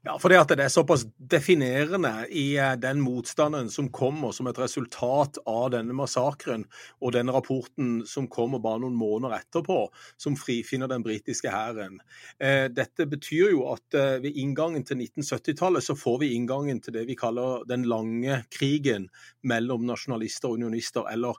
Ja, 0.02 0.14
fordi 0.16 0.38
at 0.40 0.52
det 0.56 0.64
er 0.64 0.72
såpass 0.72 1.04
definerende 1.32 2.12
i 2.32 2.54
eh, 2.58 2.76
den 2.80 3.02
motstanden 3.04 3.68
som 3.72 3.90
kommer 3.92 4.32
som 4.36 4.48
et 4.48 4.60
resultat 4.62 5.42
av 5.50 5.74
denne 5.74 5.96
massakren, 5.98 6.64
og 7.04 7.12
den 7.18 7.32
rapporten 7.34 8.06
som 8.08 8.30
kommer 8.32 8.62
bare 8.64 8.80
noen 8.86 8.96
måneder 8.96 9.42
etterpå, 9.42 9.82
som 10.16 10.38
frifinner 10.40 10.88
den 10.92 11.04
britiske 11.04 11.52
hæren. 11.52 12.00
Eh, 12.40 12.70
dette 12.72 13.10
betyr 13.12 13.52
jo 13.52 13.66
at 13.74 14.00
eh, 14.00 14.22
ved 14.24 14.40
inngangen 14.40 14.88
til 14.88 15.02
1970-tallet 15.04 15.84
så 15.84 15.98
får 16.00 16.22
vi 16.24 16.32
inngangen 16.38 16.80
til 16.80 16.96
det 16.96 17.04
vi 17.10 17.20
kaller 17.20 17.68
den 17.68 17.84
lange 17.90 18.40
krigen 18.56 19.10
mellom 19.44 19.84
nasjonalister 19.90 20.54
og 20.54 20.60
unionister, 20.62 21.08
eller 21.12 21.36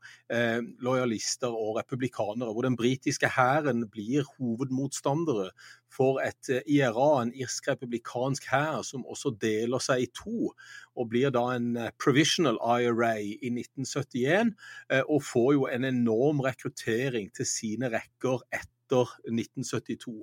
lojalister 0.80 1.52
og 1.52 1.78
republikanere, 1.80 2.52
hvor 2.52 2.64
den 2.64 2.76
britiske 2.78 3.28
hæren 3.35 3.87
blir 3.90 4.26
hovedmotstandere 4.37 5.50
for 5.90 6.20
et 6.23 6.50
eh, 6.52 6.62
IRA, 6.78 7.09
en 7.23 7.32
irsk-republikansk 7.35 8.47
hær, 8.50 8.82
som 8.87 9.06
også 9.11 9.35
deler 9.42 9.82
seg 9.82 10.04
i 10.04 10.11
to, 10.16 10.52
og 10.97 11.09
blir 11.11 11.32
da 11.35 11.47
en 11.56 11.73
eh, 11.76 11.92
provisional 12.02 12.61
IRA 12.61 13.16
i 13.20 13.50
1971, 13.50 14.54
eh, 14.92 15.02
og 15.06 15.25
får 15.26 15.54
jo 15.56 15.66
en 15.70 15.88
enorm 15.88 16.44
rekruttering 16.47 17.32
til 17.37 17.49
sine 17.49 17.90
rekker 17.92 18.44
etter 18.52 18.68
1972. 18.90 20.16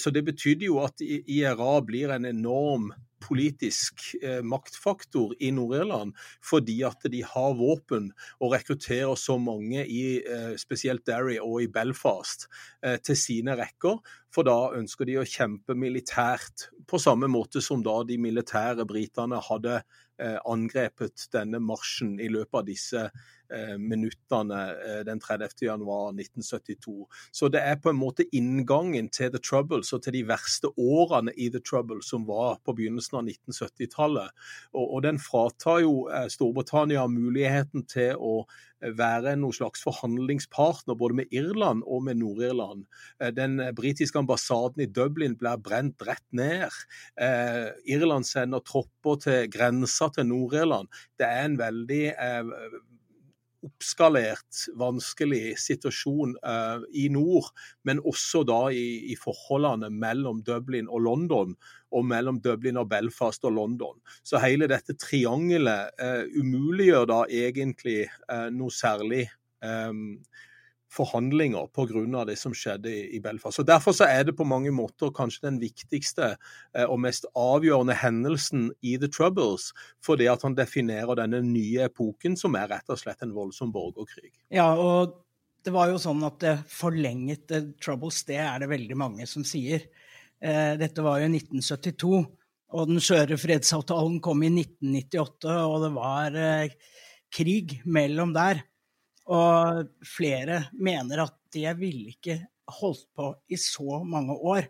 Så 0.00 0.10
det 0.16 0.22
betydde 0.24 0.64
jo 0.64 0.78
at 0.80 1.02
IRA 1.04 1.74
blir 1.84 2.14
en 2.14 2.24
enorm 2.24 2.86
politisk 3.22 4.02
eh, 4.22 4.40
maktfaktor 4.44 5.34
i 5.40 5.50
Nord-Irland, 5.54 6.14
fordi 6.44 6.80
at 6.86 7.06
de 7.12 7.22
har 7.26 7.56
våpen 7.58 8.10
og 8.40 8.54
rekrutterer 8.54 9.14
så 9.18 9.38
mange 9.40 9.84
i 9.86 10.04
eh, 10.20 10.52
spesielt 10.60 11.06
Derry 11.08 11.38
og 11.42 11.62
i 11.64 11.70
Belfast 11.72 12.48
eh, 12.82 12.98
til 13.04 13.18
sine 13.18 13.56
rekker. 13.58 14.00
For 14.32 14.48
da 14.48 14.72
ønsker 14.78 15.08
de 15.08 15.18
å 15.20 15.28
kjempe 15.28 15.76
militært, 15.78 16.70
på 16.88 17.00
samme 17.00 17.28
måte 17.30 17.62
som 17.64 17.84
da 17.84 18.00
de 18.08 18.18
militære 18.20 18.86
britene 18.88 19.40
hadde 19.50 19.82
angrepet 20.46 21.24
denne 21.34 21.58
marsjen 21.58 22.12
i 22.22 22.28
løpet 22.30 22.58
av 22.60 22.66
disse 22.68 23.00
minuttene 23.78 24.60
eh, 24.72 25.00
den 25.06 25.20
30. 25.20 25.64
januar 25.66 26.12
1972. 26.14 27.06
Så 27.32 27.50
det 27.52 27.62
er 27.62 27.78
på 27.82 27.92
en 27.92 28.00
måte 28.00 28.26
inngangen 28.32 29.10
til 29.12 29.32
The 29.32 29.40
Troubles 29.42 29.92
og 29.92 30.04
til 30.04 30.16
de 30.18 30.24
verste 30.28 30.72
årene 30.76 31.34
i 31.36 31.50
The 31.52 31.62
Troubles 31.64 32.10
som 32.12 32.26
var 32.28 32.58
på 32.64 32.76
begynnelsen 32.78 33.20
av 33.20 33.30
1970-tallet. 33.30 34.34
Og, 34.74 34.84
og, 34.84 34.98
den 35.06 35.20
fratar 35.22 35.82
jo 35.84 36.06
eh, 36.10 36.28
Storbritannia 36.32 37.06
muligheten 37.10 37.86
til 37.90 38.18
å 38.18 38.42
være 38.82 39.36
noen 39.38 39.54
slags 39.54 39.82
forhandlingspartner 39.86 40.96
både 40.98 41.20
med 41.20 41.34
Irland 41.34 41.84
og 41.86 42.02
med 42.06 42.18
Nord-Irland. 42.18 42.84
Den 43.36 43.60
britiske 43.78 44.18
ambassaden 44.18 44.82
i 44.82 44.88
Dublin 44.90 45.36
blir 45.38 45.60
brent 45.62 46.02
rett 46.06 46.24
ned. 46.34 46.66
Eh, 47.20 47.70
Irland 47.94 48.26
sender 48.26 48.64
tropper 48.66 49.20
til 49.22 49.50
grensa 49.52 50.10
til 50.14 50.26
Nord-Irland. 50.30 50.90
Det 51.18 51.28
er 51.28 51.46
en 51.46 51.60
veldig 51.60 52.02
eh, 52.10 52.52
oppskalert, 53.62 54.64
vanskelig 54.78 55.54
situasjon 55.60 56.34
uh, 56.42 56.82
i 56.98 57.06
nord, 57.12 57.50
men 57.86 58.02
også 58.02 58.42
da 58.48 58.60
i, 58.74 59.12
i, 59.12 59.16
forholdene 59.18 59.90
mellom 59.92 60.42
Dublin 60.46 60.90
og 60.90 61.04
London, 61.06 61.54
og 61.92 62.06
mellom 62.08 62.40
Dublin 62.42 62.80
og 62.80 62.88
Belfast 62.90 63.44
og 63.48 63.54
London. 63.58 63.98
Så 64.26 64.40
hele 64.42 64.68
dette 64.70 64.96
triangelet 64.98 65.92
uh, 66.02 66.24
umuliggjør 66.34 67.10
da 67.12 67.20
egentlig 67.28 68.00
uh, 68.28 68.48
noe 68.54 68.74
særlig 68.74 69.26
um, 69.62 70.18
forhandlinger 70.92 71.70
pga. 71.72 72.24
det 72.28 72.36
som 72.38 72.54
skjedde 72.54 72.92
i 73.16 73.20
Belfast. 73.20 73.60
Og 73.62 73.66
Derfor 73.66 73.92
så 73.96 74.04
er 74.04 74.24
det 74.24 74.36
på 74.36 74.44
mange 74.44 74.70
måter 74.70 75.12
kanskje 75.14 75.48
den 75.48 75.60
viktigste 75.62 76.36
eh, 76.74 76.84
og 76.84 77.00
mest 77.00 77.26
avgjørende 77.34 77.96
hendelsen 77.96 78.70
i 78.82 78.98
The 78.98 79.08
Troubles, 79.08 79.72
fordi 80.04 80.28
at 80.28 80.42
han 80.42 80.56
definerer 80.58 81.16
denne 81.16 81.42
nye 81.46 81.88
epoken, 81.88 82.36
som 82.36 82.56
er 82.58 82.68
rett 82.74 82.92
og 82.92 83.00
slett 83.00 83.22
en 83.24 83.34
voldsom 83.34 83.72
borgerkrig. 83.72 84.32
Ja, 84.52 84.72
og 84.76 85.18
det 85.64 85.72
var 85.74 85.90
jo 85.92 86.00
sånn 86.02 86.22
at 86.26 86.40
det 86.42 86.56
forlenget 86.70 87.46
The 87.48 87.64
Troubles, 87.80 88.24
det 88.28 88.40
er 88.42 88.62
det 88.62 88.72
veldig 88.72 88.98
mange 88.98 89.28
som 89.30 89.46
sier. 89.46 89.86
Eh, 90.42 90.74
dette 90.80 91.04
var 91.04 91.22
jo 91.22 91.30
1972, 91.30 92.24
og 92.72 92.88
den 92.88 93.00
skjøre 93.04 93.38
fredsavtalen 93.40 94.18
kom 94.24 94.42
i 94.44 94.50
1998, 94.52 95.56
og 95.68 95.78
det 95.86 95.92
var 95.96 96.36
eh, 96.36 96.76
krig 97.32 97.78
mellom 97.88 98.34
der. 98.36 98.64
Og 99.30 99.84
flere 100.06 100.64
mener 100.74 101.26
at 101.26 101.36
det 101.54 101.70
ville 101.78 102.10
ikke 102.14 102.40
holdt 102.80 103.06
på 103.14 103.28
i 103.52 103.58
så 103.60 104.02
mange 104.06 104.34
år 104.34 104.66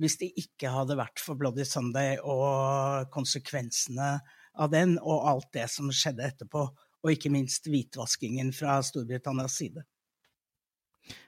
hvis 0.00 0.16
det 0.18 0.32
ikke 0.40 0.72
hadde 0.74 0.96
vært 0.98 1.20
for 1.22 1.38
Bloody 1.38 1.62
Sunday 1.68 2.16
og 2.18 3.10
konsekvensene 3.14 4.16
av 4.58 4.70
den, 4.72 4.96
og 4.98 5.28
alt 5.30 5.50
det 5.54 5.68
som 5.70 5.90
skjedde 5.94 6.26
etterpå, 6.26 6.64
og 7.04 7.12
ikke 7.12 7.30
minst 7.30 7.68
hvitvaskingen 7.70 8.50
fra 8.54 8.80
Storbritannias 8.82 9.58
side. 9.60 9.84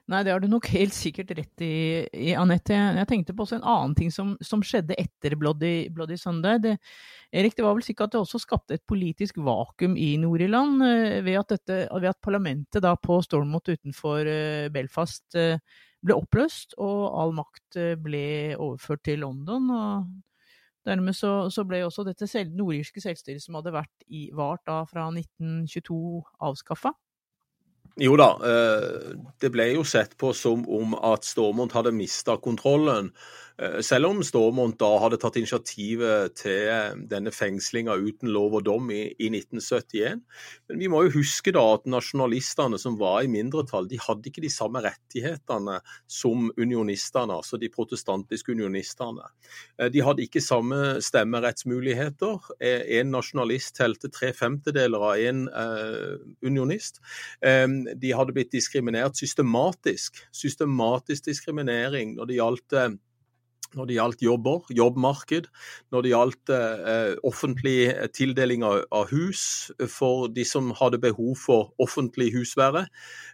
Nei, 0.06 0.20
det 0.22 0.30
har 0.30 0.42
du 0.42 0.46
nok 0.46 0.68
helt 0.70 0.94
sikkert 0.94 1.32
rett 1.34 1.62
i, 1.66 2.06
i 2.14 2.34
Anette. 2.38 2.74
Jeg 2.74 3.08
tenkte 3.10 3.34
på 3.34 3.42
også 3.42 3.58
en 3.58 3.66
annen 3.66 3.94
ting 3.98 4.12
som, 4.14 4.36
som 4.44 4.62
skjedde 4.62 4.94
etter 5.02 5.34
Bloody, 5.38 5.88
Bloody 5.92 6.14
Sunday. 6.20 6.60
Det, 6.62 6.76
Erik, 7.34 7.56
det 7.58 7.64
var 7.66 7.74
vel 7.74 7.84
sikkert 7.84 8.12
at 8.12 8.14
det 8.14 8.20
også 8.22 8.40
skapte 8.44 8.76
et 8.78 8.84
politisk 8.86 9.40
vakuum 9.42 9.96
i 9.98 10.12
Nord-Irland 10.22 10.84
eh, 10.86 11.18
ved, 11.26 11.56
ved, 11.66 12.08
at 12.12 12.22
parlamentet 12.22 12.84
da 12.84 12.94
på 12.94 13.18
Stormont 13.26 13.66
utenfor 13.66 14.30
eh, 14.30 14.68
Belfast 14.72 15.34
eh, 15.38 15.58
ble 16.06 16.14
oppløst, 16.14 16.76
og 16.78 17.00
all 17.18 17.34
makt 17.34 17.80
ble 17.98 18.54
overført 18.54 19.02
til 19.08 19.24
London. 19.24 19.66
og 19.74 20.86
Dermed 20.86 21.18
så, 21.18 21.48
så 21.50 21.64
ble 21.66 21.82
også 21.82 22.04
dette 22.06 22.28
selv, 22.30 22.54
nordirske 22.54 23.02
selvstyret 23.02 23.42
som 23.42 23.58
hadde 23.58 23.74
vært 23.74 24.06
i, 24.06 24.28
vart 24.36 24.62
da 24.70 24.84
fra 24.86 25.08
1922 25.10 25.98
avskaffa. 26.46 26.94
Jo 28.00 28.16
da, 28.18 28.28
det 29.40 29.50
ble 29.54 29.70
jo 29.72 29.84
sett 29.86 30.16
på 30.18 30.32
som 30.36 30.64
om 30.68 30.94
at 30.98 31.24
Stormont 31.24 31.72
hadde 31.76 31.94
mista 31.96 32.36
kontrollen. 32.42 33.12
Eh, 33.62 33.80
selv 33.80 34.10
om 34.10 34.20
Stormont 34.24 34.76
da 34.80 34.88
hadde 35.00 35.18
tatt 35.20 35.38
initiativet 35.40 36.34
til 36.42 36.68
eh, 36.68 36.96
denne 37.08 37.32
fengslinga 37.32 37.94
uten 37.96 38.28
lov 38.34 38.58
og 38.58 38.66
dom 38.68 38.90
i, 38.92 39.06
i, 39.16 39.30
1971. 39.32 40.20
Men 40.68 40.82
vi 40.82 40.90
må 40.92 41.02
jo 41.06 41.14
huske 41.16 41.54
da 41.56 41.62
at 41.76 41.88
nasjonalistene 41.88 42.80
som 42.80 42.98
var 43.00 43.22
i 43.24 43.30
mindretall, 43.32 43.88
de 43.88 44.00
hadde 44.02 44.28
ikke 44.28 44.44
de 44.44 44.52
samme 44.52 44.82
rettighetene 44.84 45.78
som 46.10 46.50
unionistene, 46.60 47.38
altså 47.38 47.60
de 47.60 47.72
protestantiske 47.72 48.52
unionistene. 48.52 49.24
Eh, 49.80 49.88
de 49.94 50.04
hadde 50.04 50.26
ikke 50.26 50.44
samme 50.44 50.98
stemmerettsmuligheter. 51.04 52.52
En 52.60 53.12
nasjonalist 53.14 53.76
telte 53.76 54.10
tre 54.12 54.32
femtedeler 54.36 55.02
av 55.02 55.20
en 55.20 55.42
uh, 55.52 56.16
unionist. 56.44 56.98
Um, 57.40 57.78
de 57.86 58.12
hadde 58.16 58.34
blitt 58.36 58.52
diskriminert 58.52 59.16
systematisk. 59.18 60.20
Systematisk 60.34 61.28
diskriminering 61.28 62.14
når 62.16 62.30
det 62.30 62.38
gjaldt 62.38 62.76
når 63.74 63.88
det 63.88 63.96
gjaldt 63.96 64.22
jobber, 64.24 64.66
jobbmarked, 64.70 65.48
når 65.94 66.04
det 66.04 66.12
gjaldt 66.12 66.52
eh, 66.54 67.14
offentlig 67.26 67.78
tildeling 68.16 68.64
av, 68.66 68.82
av, 68.94 69.10
hus 69.10 69.72
for 69.90 70.28
de 70.32 70.44
som 70.46 70.72
hadde 70.78 71.00
behov 71.02 71.34
for 71.40 71.72
offentlig 71.82 72.30
husvære. 72.36 72.86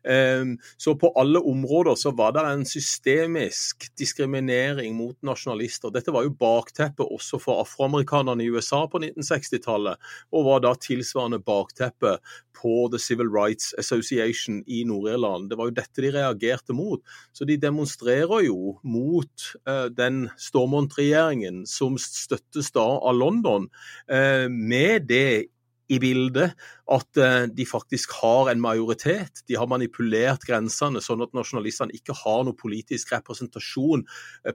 Eh, 0.09 0.55
så 0.81 0.97
på 0.99 1.13
alle 1.21 1.43
områder 1.53 1.99
så 2.01 2.15
var 2.17 2.37
det 2.37 2.47
en 2.49 2.65
systemisk 2.69 3.89
diskriminering 3.99 4.97
mot 4.99 5.19
nasjonalister. 5.27 5.93
Dette 5.95 6.15
var 6.15 6.27
jo 6.27 6.37
bakteppet 6.39 7.05
også 7.07 7.41
for 7.43 7.63
afroamerikanerne 7.65 8.45
i 8.45 8.51
USA 8.53 8.85
på 8.91 9.03
1960-tallet, 9.03 10.01
og 10.33 10.49
var 10.49 10.65
da 10.65 10.75
tilsvarende 10.79 11.43
bakteppe 11.43 12.17
på 12.63 12.89
The 12.93 12.99
Civil 12.99 13.31
Rights 13.33 13.75
Association 13.79 14.63
i 14.67 14.85
Nord-Irland. 14.85 15.51
Det 15.51 15.59
var 15.59 15.71
jo 15.71 15.77
dette 15.77 16.05
de 16.05 16.13
reagerte 16.15 16.77
mot. 16.77 17.03
Så 17.35 17.47
de 17.49 17.59
demonstrerer 17.61 18.47
jo 18.47 18.77
mot 18.83 19.49
eh, 19.67 19.89
den 19.91 20.22
Stormont-regjeringen 20.41 21.63
som 21.69 21.99
støttes 22.01 22.73
da 22.75 22.85
av 22.85 23.17
London, 23.19 23.69
uh, 24.13 24.47
med 24.49 25.09
det 25.11 25.53
i 25.93 25.99
bildet 26.01 26.55
at 26.93 27.21
uh, 27.21 27.47
de 27.49 27.67
faktisk 27.69 28.13
har 28.21 28.53
en 28.53 28.63
majoritet. 28.63 29.43
De 29.49 29.57
har 29.59 29.71
manipulert 29.71 30.45
grensene 30.49 31.03
sånn 31.05 31.25
at 31.25 31.35
nasjonalistene 31.37 31.97
ikke 31.97 32.17
har 32.23 32.45
noe 32.47 32.59
politisk 32.59 33.15
representasjon 33.15 34.05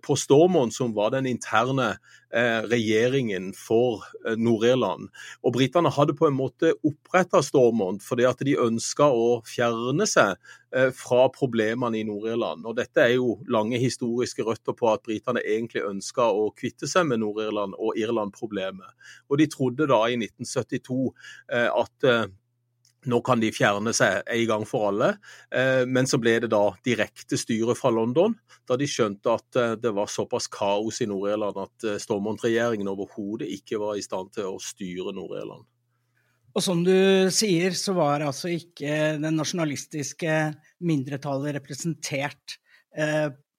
på 0.03 0.17
Stormont, 0.20 0.75
som 0.75 0.94
var 0.98 1.15
den 1.15 1.29
interne 1.29 1.96
Eh, 2.34 2.62
regjeringen 2.67 3.53
for 3.56 4.01
eh, 4.27 4.36
Nord-Irland. 4.36 5.08
Og 5.48 5.53
Britene 5.56 5.88
hadde 5.96 6.12
på 6.12 6.27
en 6.27 6.36
måte 6.36 6.74
oppretta 6.84 7.39
Stormont 7.39 8.03
fordi 8.03 8.25
at 8.27 8.41
de 8.44 8.58
ønska 8.60 9.08
å 9.08 9.38
fjerne 9.48 10.03
seg 10.12 10.34
eh, 10.75 10.89
fra 10.91 11.29
problemene 11.32 12.01
i 12.01 12.03
Nord-Irland. 12.03 12.67
Og 12.67 12.75
Dette 12.82 13.06
er 13.06 13.13
jo 13.13 13.38
lange 13.48 13.79
historiske 13.79 14.44
røtter 14.44 14.75
på 14.75 14.89
at 14.91 15.06
britene 15.08 15.39
egentlig 15.39 15.86
ønska 15.88 16.27
å 16.27 16.50
kvitte 16.51 16.89
seg 16.91 17.08
med 17.08 17.24
Nord-Irland 17.24 17.79
og 17.79 17.96
Irland-problemet. 17.96 18.91
Og 19.32 19.39
de 19.39 19.48
trodde 19.48 19.88
da 19.88 20.03
i 20.12 20.20
1972 20.20 21.00
at 21.56 22.12
nå 23.06 23.20
kan 23.25 23.39
de 23.42 23.51
fjerne 23.54 23.94
seg 23.96 24.25
en 24.34 24.44
gang 24.50 24.66
for 24.68 24.89
alle. 24.89 25.13
Eh, 25.54 25.84
men 25.88 26.10
så 26.10 26.20
ble 26.22 26.38
det 26.44 26.51
da 26.51 26.63
direkte 26.86 27.39
styre 27.39 27.75
fra 27.77 27.92
London, 27.94 28.36
da 28.68 28.77
de 28.80 28.88
skjønte 28.89 29.38
at 29.38 29.60
eh, 29.60 29.75
det 29.80 29.94
var 29.96 30.12
såpass 30.12 30.50
kaos 30.51 31.01
i 31.04 31.10
Nord-Irland 31.10 31.60
at 31.62 31.88
eh, 31.88 32.00
Stormont-regjeringen 32.01 32.89
overhodet 32.92 33.50
ikke 33.60 33.80
var 33.82 33.98
i 33.98 34.06
stand 34.06 34.34
til 34.36 34.56
å 34.56 34.62
styre 34.63 35.16
Nord-Irland. 35.16 35.68
Og 36.58 36.63
som 36.63 36.82
du 36.82 37.30
sier, 37.30 37.75
så 37.77 37.94
var 37.94 38.25
altså 38.25 38.50
ikke 38.50 39.20
det 39.22 39.30
nasjonalistiske 39.36 40.38
mindretallet 40.89 41.54
representert 41.60 42.56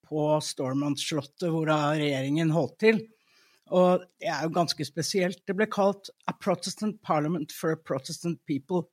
på 0.08 0.22
Stormont-slottet, 0.42 1.46
hvor 1.46 1.68
da 1.70 1.92
regjeringen 1.94 2.50
holdt 2.50 2.74
til. 2.82 2.98
Og 3.70 4.02
det 4.18 4.32
er 4.32 4.42
jo 4.46 4.54
ganske 4.56 4.86
spesielt. 4.88 5.44
Det 5.46 5.54
ble 5.54 5.68
kalt 5.70 6.10
A 6.26 6.34
Protestant 6.34 6.98
Parliament 7.04 7.52
for 7.54 7.76
a 7.76 7.78
Protestant 7.78 8.40
People. 8.48 8.88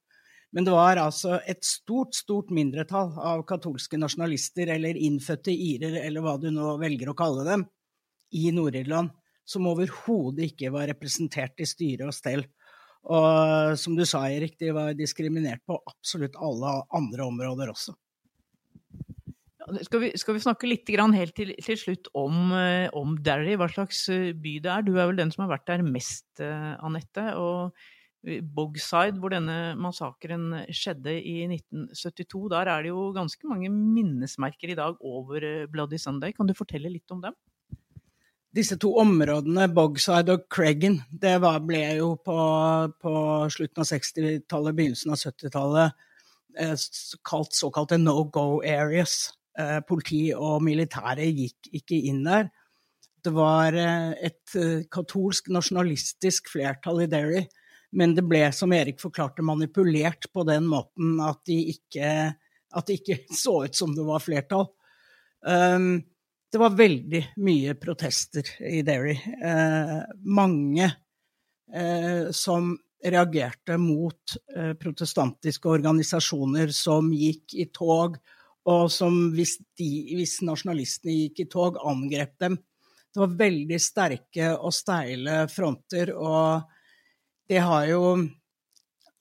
Men 0.56 0.64
det 0.64 0.72
var 0.72 1.00
altså 1.02 1.42
et 1.44 1.66
stort, 1.68 2.16
stort 2.16 2.52
mindretall 2.56 3.12
av 3.20 3.44
katolske 3.48 4.00
nasjonalister, 4.00 4.70
eller 4.72 4.96
innfødte 4.96 5.52
irer, 5.52 5.98
eller 6.06 6.24
hva 6.24 6.38
du 6.40 6.48
nå 6.56 6.78
velger 6.80 7.12
å 7.12 7.18
kalle 7.18 7.44
dem, 7.48 7.66
i 8.36 8.48
Nord-Irland, 8.56 9.12
som 9.46 9.68
overhodet 9.68 10.54
ikke 10.54 10.72
var 10.74 10.88
representert 10.89 11.60
i 11.60 11.68
styre 11.68 12.08
og 12.08 12.15
stell. 12.15 12.46
Og 13.06 13.76
som 13.78 13.98
du 14.00 14.06
sa, 14.08 14.24
Erik, 14.32 14.56
de 14.62 14.72
var 14.74 14.96
diskriminert 14.98 15.62
på 15.68 15.78
absolutt 15.91 16.39
alle 16.41 16.72
andre 16.96 17.28
områder 17.28 17.74
også. 17.76 17.94
Skal 19.84 20.02
vi, 20.04 20.12
skal 20.15 20.38
vi, 20.38 20.44
snakke 20.46 20.70
litt 20.70 20.89
helt 20.89 21.36
til, 21.36 21.52
til 21.65 21.78
slutt 21.82 22.08
om, 22.13 22.54
eh, 22.54 22.88
om, 22.94 23.15
Derry, 23.26 23.56
hva 23.58 23.68
slags 23.68 24.04
eh, 24.13 24.32
by 24.32 24.60
det 24.62 24.72
er? 24.72 24.86
Du 24.86 24.94
er 24.94 25.10
vel 25.10 25.18
den 25.18 25.32
som 25.34 25.44
har 25.46 25.56
vært 25.56 25.68
der 25.68 25.84
mest, 25.84 26.28
eh, 26.39 26.74
Anette. 26.86 27.34
og 27.36 27.74
Bogside, 28.26 29.20
hvor 29.22 29.30
denne 29.34 29.76
massakren 29.78 30.50
skjedde 30.74 31.14
i 31.14 31.44
1972. 31.46 32.48
Der 32.50 32.70
er 32.72 32.86
det 32.86 32.90
jo 32.90 33.12
ganske 33.14 33.50
mange 33.50 33.70
minnesmerker 33.70 34.72
i 34.74 34.78
dag 34.78 34.98
over 35.06 35.44
eh, 35.46 35.68
Bloody 35.70 36.00
Sunday. 36.02 36.34
Kan 36.34 36.50
du 36.50 36.56
fortelle 36.58 36.90
litt 36.90 37.12
om 37.14 37.22
dem? 37.22 37.36
Disse 38.56 38.78
to 38.82 38.94
områdene, 38.98 39.68
Bogside 39.76 40.38
og 40.38 40.48
Craigan, 40.50 41.02
det 41.12 41.36
var, 41.44 41.60
ble 41.68 41.84
jo 42.00 42.14
på, 42.24 42.38
på 43.04 43.14
slutten 43.52 43.84
av 43.84 43.90
60-tallet, 43.90 44.78
begynnelsen 44.78 45.14
av 45.14 45.20
70-tallet 45.22 46.06
eh, 46.64 46.86
kalt 47.28 47.54
såkalte 47.54 48.00
no 48.02 48.24
go 48.34 48.64
areas. 48.66 49.36
Eh, 49.60 49.82
politi 49.88 50.30
og 50.34 50.64
militære 50.66 51.28
gikk 51.30 51.70
ikke 51.82 52.00
inn 52.10 52.24
der. 52.26 52.50
Det 53.26 53.34
var 53.34 53.74
et 53.74 54.54
katolsk 54.94 55.48
nasjonalistisk 55.50 56.52
flertall 56.54 57.00
i 57.02 57.08
Derry 57.10 57.40
men 57.95 58.15
det 58.15 58.25
ble, 58.27 58.43
som 58.51 58.73
Erik 58.75 58.99
forklarte, 59.01 59.43
manipulert 59.45 60.27
på 60.34 60.43
den 60.47 60.67
måten 60.67 61.19
at, 61.23 61.39
de 61.47 61.55
ikke, 61.71 62.10
at 62.75 62.89
det 62.89 62.99
ikke 62.99 63.21
så 63.43 63.62
ut 63.65 63.77
som 63.77 63.95
det 63.95 64.05
var 64.08 64.23
flertall. 64.23 64.67
Um, 65.45 66.03
det 66.51 66.62
var 66.62 66.75
veldig 66.75 67.21
mye 67.43 67.75
protester 67.79 68.47
i 68.63 68.81
Derry. 68.86 69.15
Uh, 69.39 70.01
mange 70.27 70.89
uh, 71.71 72.31
som 72.36 72.73
reagerte 73.05 73.77
mot 73.79 74.38
uh, 74.55 74.73
protestantiske 74.79 75.69
organisasjoner 75.69 76.71
som 76.75 77.12
gikk 77.15 77.55
i 77.60 77.69
tog, 77.75 78.19
og 78.65 78.88
som 78.91 79.17
hvis, 79.36 79.60
de, 79.77 79.89
hvis 80.17 80.39
nasjonalistene 80.43 81.19
gikk 81.25 81.43
i 81.43 81.49
tog, 81.51 81.79
angrep 81.86 82.34
dem. 82.41 82.58
Det 83.13 83.21
var 83.21 83.36
veldig 83.39 83.77
sterke 83.79 84.55
og 84.55 84.73
steile 84.75 85.45
fronter. 85.51 86.12
og 86.15 86.75
det 87.49 87.62
har 87.62 87.86
jo 87.89 88.01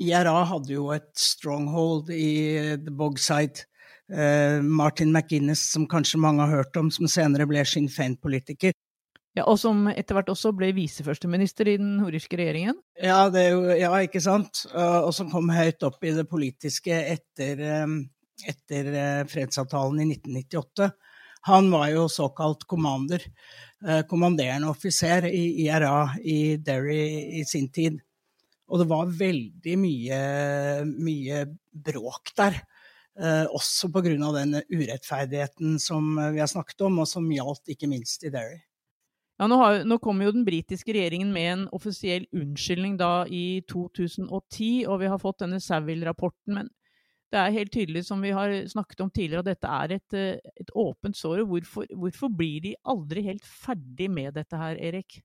IRA 0.02 0.40
hadde 0.50 0.74
jo 0.74 0.88
et 0.94 1.10
stronghold 1.18 2.10
i 2.14 2.76
The 2.82 2.94
Bogside. 2.94 3.66
Uh, 4.12 4.60
Martin 4.60 5.14
McGuinness, 5.14 5.70
som 5.72 5.86
kanskje 5.88 6.20
mange 6.20 6.44
har 6.44 6.58
hørt 6.58 6.76
om, 6.76 6.90
som 6.92 7.08
senere 7.08 7.46
ble 7.48 7.62
Sinn 7.64 7.86
Fein-politiker. 7.88 8.74
Ja, 9.34 9.46
Og 9.48 9.56
som 9.58 9.86
etter 9.90 10.14
hvert 10.14 10.28
også 10.30 10.52
ble 10.54 10.68
viseførsteminister 10.76 11.70
i 11.72 11.78
den 11.80 11.96
horiske 12.04 12.36
regjeringen? 12.38 12.76
Ja, 13.00 13.24
jo, 13.32 13.64
ja, 13.72 13.90
ikke 14.04 14.20
sant. 14.22 14.66
Uh, 14.74 15.06
og 15.06 15.14
som 15.16 15.32
kom 15.32 15.48
høyt 15.50 15.82
opp 15.86 16.04
i 16.04 16.12
det 16.14 16.26
politiske 16.30 17.00
etter, 17.14 17.64
um, 17.82 18.02
etter 18.44 18.92
uh, 18.92 19.24
fredsavtalen 19.30 20.04
i 20.04 20.08
1998. 20.12 20.92
Han 21.48 21.72
var 21.72 21.88
jo 21.92 22.06
såkalt 22.08 22.62
commander, 22.64 23.20
kommanderende 24.08 24.70
offiser 24.72 25.26
i 25.28 25.66
IRA 25.66 26.14
i 26.24 26.56
Derry 26.56 27.02
i 27.36 27.42
sin 27.44 27.66
tid. 27.68 27.98
Og 28.72 28.80
det 28.80 28.88
var 28.88 29.10
veldig 29.12 29.74
mye, 29.80 30.20
mye 30.88 31.42
bråk 31.86 32.32
der. 32.38 32.60
Eh, 33.14 33.44
også 33.54 33.90
pga. 33.94 34.16
den 34.34 34.58
urettferdigheten 34.72 35.78
som 35.78 36.16
vi 36.16 36.40
har 36.40 36.50
snakket 36.50 36.86
om, 36.86 36.98
og 36.98 37.08
som 37.08 37.28
gjaldt 37.30 37.74
ikke 37.74 37.90
minst 37.90 38.24
i 38.24 38.32
Derry. 38.34 38.62
Ja, 39.38 39.48
nå, 39.50 39.58
har, 39.58 39.80
nå 39.82 39.98
kom 39.98 40.20
jo 40.22 40.30
den 40.30 40.44
britiske 40.46 40.94
regjeringen 40.94 41.32
med 41.34 41.48
en 41.50 41.62
offisiell 41.74 42.26
unnskyldning 42.34 42.94
da 43.00 43.26
i 43.26 43.64
2010, 43.70 44.86
og 44.86 45.00
vi 45.02 45.10
har 45.10 45.22
fått 45.22 45.42
denne 45.42 45.58
Savile-rapporten. 45.62 46.54
Men 46.60 46.70
det 47.34 47.40
er 47.40 47.56
helt 47.56 47.72
tydelig, 47.74 48.04
som 48.06 48.22
vi 48.22 48.30
har 48.34 48.54
snakket 48.70 49.02
om 49.02 49.10
tidligere, 49.10 49.42
at 49.42 49.50
dette 49.50 49.72
er 49.82 49.96
et, 49.96 50.14
eh, 50.14 50.52
et 50.62 50.70
åpent 50.78 51.18
sår. 51.18 51.42
Hvorfor, 51.50 51.86
hvorfor 51.90 52.30
blir 52.30 52.60
de 52.62 52.76
aldri 52.86 53.26
helt 53.26 53.44
ferdig 53.44 54.10
med 54.10 54.34
dette 54.38 54.58
her, 54.58 54.78
Erik? 54.78 55.18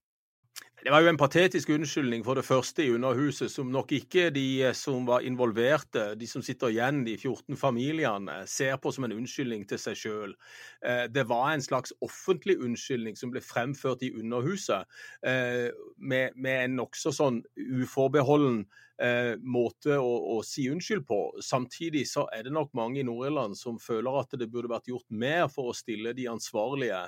Det 0.83 0.91
var 0.91 1.01
jo 1.03 1.09
en 1.11 1.17
patetisk 1.19 1.69
unnskyldning 1.75 2.21
for 2.23 2.39
det 2.39 2.45
første 2.47 2.85
i 2.85 2.91
Underhuset, 2.95 3.51
som 3.51 3.67
nok 3.67 3.91
ikke 3.91 4.29
de 4.31 4.45
eh, 4.63 4.75
som 4.77 5.03
var 5.07 5.25
involverte, 5.27 6.13
de 6.15 6.27
som 6.27 6.43
sitter 6.45 6.71
igjen, 6.71 7.01
de 7.03 7.17
14 7.17 7.57
familiene, 7.59 8.37
ser 8.47 8.77
på 8.79 8.93
som 8.95 9.03
en 9.03 9.17
unnskyldning 9.17 9.65
til 9.67 9.81
seg 9.81 9.99
sjøl. 9.99 10.35
Eh, 10.79 11.03
det 11.11 11.25
var 11.27 11.51
en 11.51 11.65
slags 11.65 11.91
offentlig 11.99 12.55
unnskyldning 12.63 13.19
som 13.19 13.33
ble 13.33 13.43
fremført 13.43 14.05
i 14.07 14.13
Underhuset, 14.15 14.87
eh, 15.27 15.67
med 15.99 16.55
en 16.55 16.79
nokså 16.79 17.11
sånn 17.11 17.43
uforbeholden 17.59 18.63
eh, 19.01 19.33
måte 19.41 19.97
å, 19.99 20.11
å, 20.35 20.39
si 20.45 20.67
unnskyld 20.71 21.05
på. 21.07 21.19
Samtidig 21.45 22.05
så 22.09 22.25
er 22.35 22.45
det 22.45 22.53
nok 22.55 22.73
mange 22.77 23.01
i 23.01 23.07
Nord-Irland 23.07 23.57
som 23.57 23.79
føler 23.81 24.21
at 24.21 24.35
det 24.39 24.49
burde 24.51 24.71
vært 24.71 24.91
gjort 24.91 25.07
mer 25.09 25.47
for 25.51 25.71
å 25.71 25.77
stille 25.77 26.13
de 26.17 26.27
ansvarlige 26.31 27.05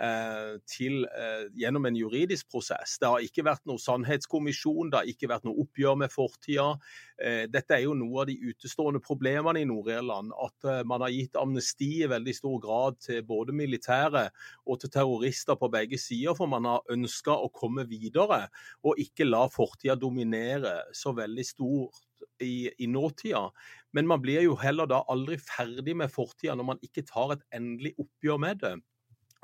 eh, 0.00 0.54
til, 0.68 1.04
eh, 1.04 1.46
gjennom 1.58 1.86
en 1.88 1.98
juridisk 1.98 2.48
prosess. 2.52 2.98
Det 3.00 3.10
har 3.10 3.24
ikke 3.24 3.46
vært 3.46 3.64
noe 3.68 3.82
sannhetskommisjon, 3.82 4.92
det 4.92 5.00
har 5.00 5.10
ikke 5.10 5.30
vært 5.32 5.48
noe 5.48 5.64
oppgjør 5.64 5.98
med 6.04 6.12
fortida. 6.12 6.68
Eh, 7.22 7.44
dette 7.50 7.76
er 7.76 7.84
jo 7.84 7.94
noe 7.98 8.22
av 8.22 8.30
de 8.30 8.38
utestående 8.50 9.02
problemene 9.02 9.62
i 9.62 9.68
Nord-Irland. 9.68 10.32
At 10.42 10.68
eh, 10.68 10.82
man 10.88 11.04
har 11.04 11.12
gitt 11.14 11.38
amnesti 11.38 11.90
i 12.02 12.10
veldig 12.10 12.34
stor 12.36 12.58
grad 12.62 12.98
til 13.04 13.22
både 13.26 13.54
militære 13.56 14.24
og 14.66 14.80
til 14.82 14.92
terrorister 14.92 15.58
på 15.60 15.70
begge 15.72 16.00
sider, 16.00 16.36
for 16.38 16.50
man 16.50 16.66
har 16.68 16.92
ønska 16.92 17.34
å 17.34 17.50
komme 17.54 17.86
videre 17.90 18.46
og 18.82 18.98
ikke 19.00 19.28
la 19.28 19.44
fortida 19.52 19.96
dominere 19.98 20.78
så 20.96 21.12
veldig 21.16 21.31
stort 21.46 21.96
i, 22.44 22.70
i, 22.78 22.86
nåtida. 22.86 23.46
Men 23.92 24.06
man 24.06 24.20
blir 24.22 24.44
jo 24.44 24.56
heller 24.60 24.88
da 24.90 25.02
aldri 25.12 25.38
ferdig 25.40 25.96
med 25.96 26.12
fortida 26.12 26.56
når 26.58 26.68
man 26.74 26.82
ikke 26.84 27.06
tar 27.08 27.32
et 27.36 27.46
endelig 27.56 27.94
oppgjør 28.02 28.40
med 28.44 28.60
det. 28.62 28.74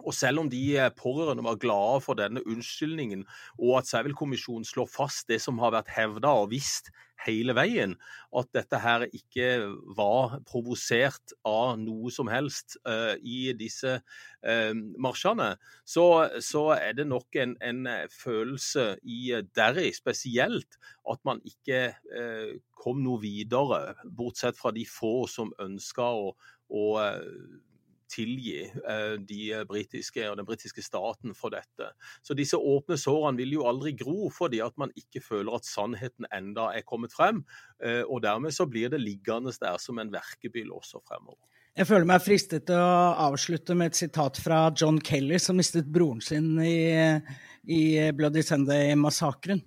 Og 0.06 0.14
selv 0.14 0.44
om 0.44 0.50
de 0.50 0.62
eh, 0.78 0.92
pårørende 0.94 1.44
var 1.44 1.58
glade 1.58 2.00
for 2.04 2.18
denne 2.18 2.44
unnskyldningen, 2.46 3.26
og 3.58 3.80
at 3.80 3.90
Sævel-kommisjonen 3.90 4.66
slår 4.66 4.86
fast 4.92 5.28
det 5.28 5.40
som 5.42 5.58
har 5.62 5.74
vært 5.74 5.90
hevda 5.96 6.36
og 6.44 6.52
visst 6.54 6.92
hele 7.26 7.54
veien, 7.56 7.96
at 8.38 8.50
dette 8.54 8.78
her 8.78 9.04
ikke 9.08 9.48
var 9.98 10.36
provosert 10.46 11.34
av 11.48 11.74
noe 11.80 12.12
som 12.14 12.30
helst 12.30 12.76
uh, 12.86 13.16
i 13.18 13.50
disse 13.58 13.96
uh, 13.98 14.74
marsjene, 15.02 15.48
så, 15.82 16.28
så, 16.44 16.62
er 16.76 16.94
det 17.00 17.08
nok 17.10 17.40
en, 17.42 17.56
en 17.58 17.82
følelse 18.14 18.92
i 19.02 19.34
Derry 19.56 19.90
spesielt 19.96 20.78
at 21.10 21.24
man 21.26 21.42
ikke 21.42 21.88
uh, 22.14 22.54
kom 22.78 23.02
noe 23.02 23.18
videre, 23.24 23.96
bortsett 24.06 24.58
fra 24.60 24.70
de 24.74 24.86
få 24.86 25.26
som 25.26 25.50
ønska 25.58 26.06
å, 26.14 26.30
å 26.70 26.84
tilgi 28.10 28.62
eh, 28.66 29.14
de 29.20 29.42
britiske 29.68 30.24
og 30.30 30.38
den 30.40 30.48
britiske 30.48 30.82
staten 30.84 31.36
for 31.36 31.54
dette. 31.54 31.90
Så 32.24 32.36
disse 32.38 32.58
åpne 32.58 32.98
sårene 33.00 33.40
vil 33.40 33.56
jo 33.58 33.66
aldri 33.68 33.94
gro 33.98 34.30
fordi 34.34 34.62
at 34.64 34.76
man 34.80 34.92
ikke 34.98 35.22
føler 35.24 35.58
at 35.58 35.68
sannheten 35.68 36.28
enda 36.34 36.70
er 36.76 36.86
kommet 36.88 37.14
frem. 37.14 37.44
Eh, 37.82 38.02
og 38.06 38.22
dermed 38.26 38.54
så 38.56 38.68
blir 38.70 38.92
det 38.92 39.02
liggende 39.02 39.52
der 39.60 39.78
som 39.82 40.00
en 40.00 40.12
verkebyll 40.12 40.72
også 40.74 41.02
fremover. 41.04 41.42
Jeg 41.78 41.86
føler 41.86 42.08
meg 42.10 42.22
fristet 42.24 42.64
til 42.66 42.80
å 42.80 43.14
avslutte 43.28 43.76
med 43.78 43.92
et 43.92 43.98
sitat 44.00 44.40
fra 44.42 44.64
John 44.74 44.96
Kelly, 44.98 45.38
som 45.38 45.60
mistet 45.60 45.86
broren 45.94 46.18
sin 46.24 46.56
i, 46.58 46.80
i 47.70 47.82
Bloody 48.18 48.42
Sunday-massakren. 48.42 49.62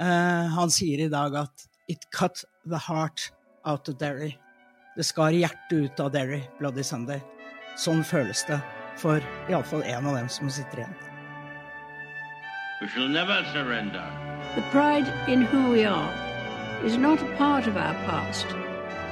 Uh, 0.00 0.46
han 0.54 0.72
sier 0.72 1.04
i 1.04 1.10
dag 1.12 1.36
at 1.42 1.66
'it 1.92 2.06
cut 2.14 2.40
the 2.64 2.80
heart 2.88 3.32
out 3.68 3.88
of 3.92 3.98
Derry'. 4.00 4.38
Det 4.96 5.04
skar 5.04 5.36
hjertet 5.36 5.76
ut 5.76 6.00
av 6.00 6.10
Derry, 6.14 6.40
Bloody 6.58 6.82
Sunday. 6.82 7.20
Sånn 7.76 8.02
føles 8.04 8.44
det 8.48 8.60
for 9.00 9.22
iallfall 9.48 9.82
en 9.82 10.06
av 10.06 10.16
dem 10.16 10.28
som 10.28 10.50
sitter 10.50 10.82
igjen. 10.82 10.96
We 12.80 12.88
shall 12.88 13.08
never 13.08 13.44
surrender. 13.52 14.04
The 14.54 14.62
pride 14.72 15.06
in 15.28 15.42
who 15.42 15.70
we 15.70 15.84
are 15.84 16.12
is 16.84 16.96
not 16.96 17.20
a 17.22 17.36
part 17.36 17.66
of 17.66 17.76
our 17.76 17.94
past. 18.06 18.46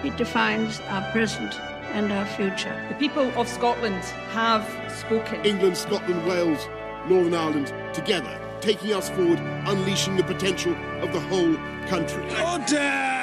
It 0.04 0.16
defines 0.16 0.80
our 0.88 1.02
present 1.12 1.58
and 1.92 2.12
our 2.12 2.26
future. 2.26 2.74
The 2.88 2.94
people 2.94 3.30
of 3.36 3.48
Scotland 3.48 4.02
have 4.32 4.64
spoken. 4.96 5.44
England, 5.44 5.76
Scotland, 5.76 6.26
Wales, 6.26 6.66
Northern 7.08 7.34
Ireland, 7.34 7.72
together, 7.92 8.40
taking 8.60 8.94
us 8.94 9.10
forward, 9.10 9.40
unleashing 9.66 10.16
the 10.16 10.24
potential 10.24 10.74
of 11.02 11.12
the 11.12 11.20
whole 11.20 11.56
country. 11.88 12.24
Order! 12.44 13.17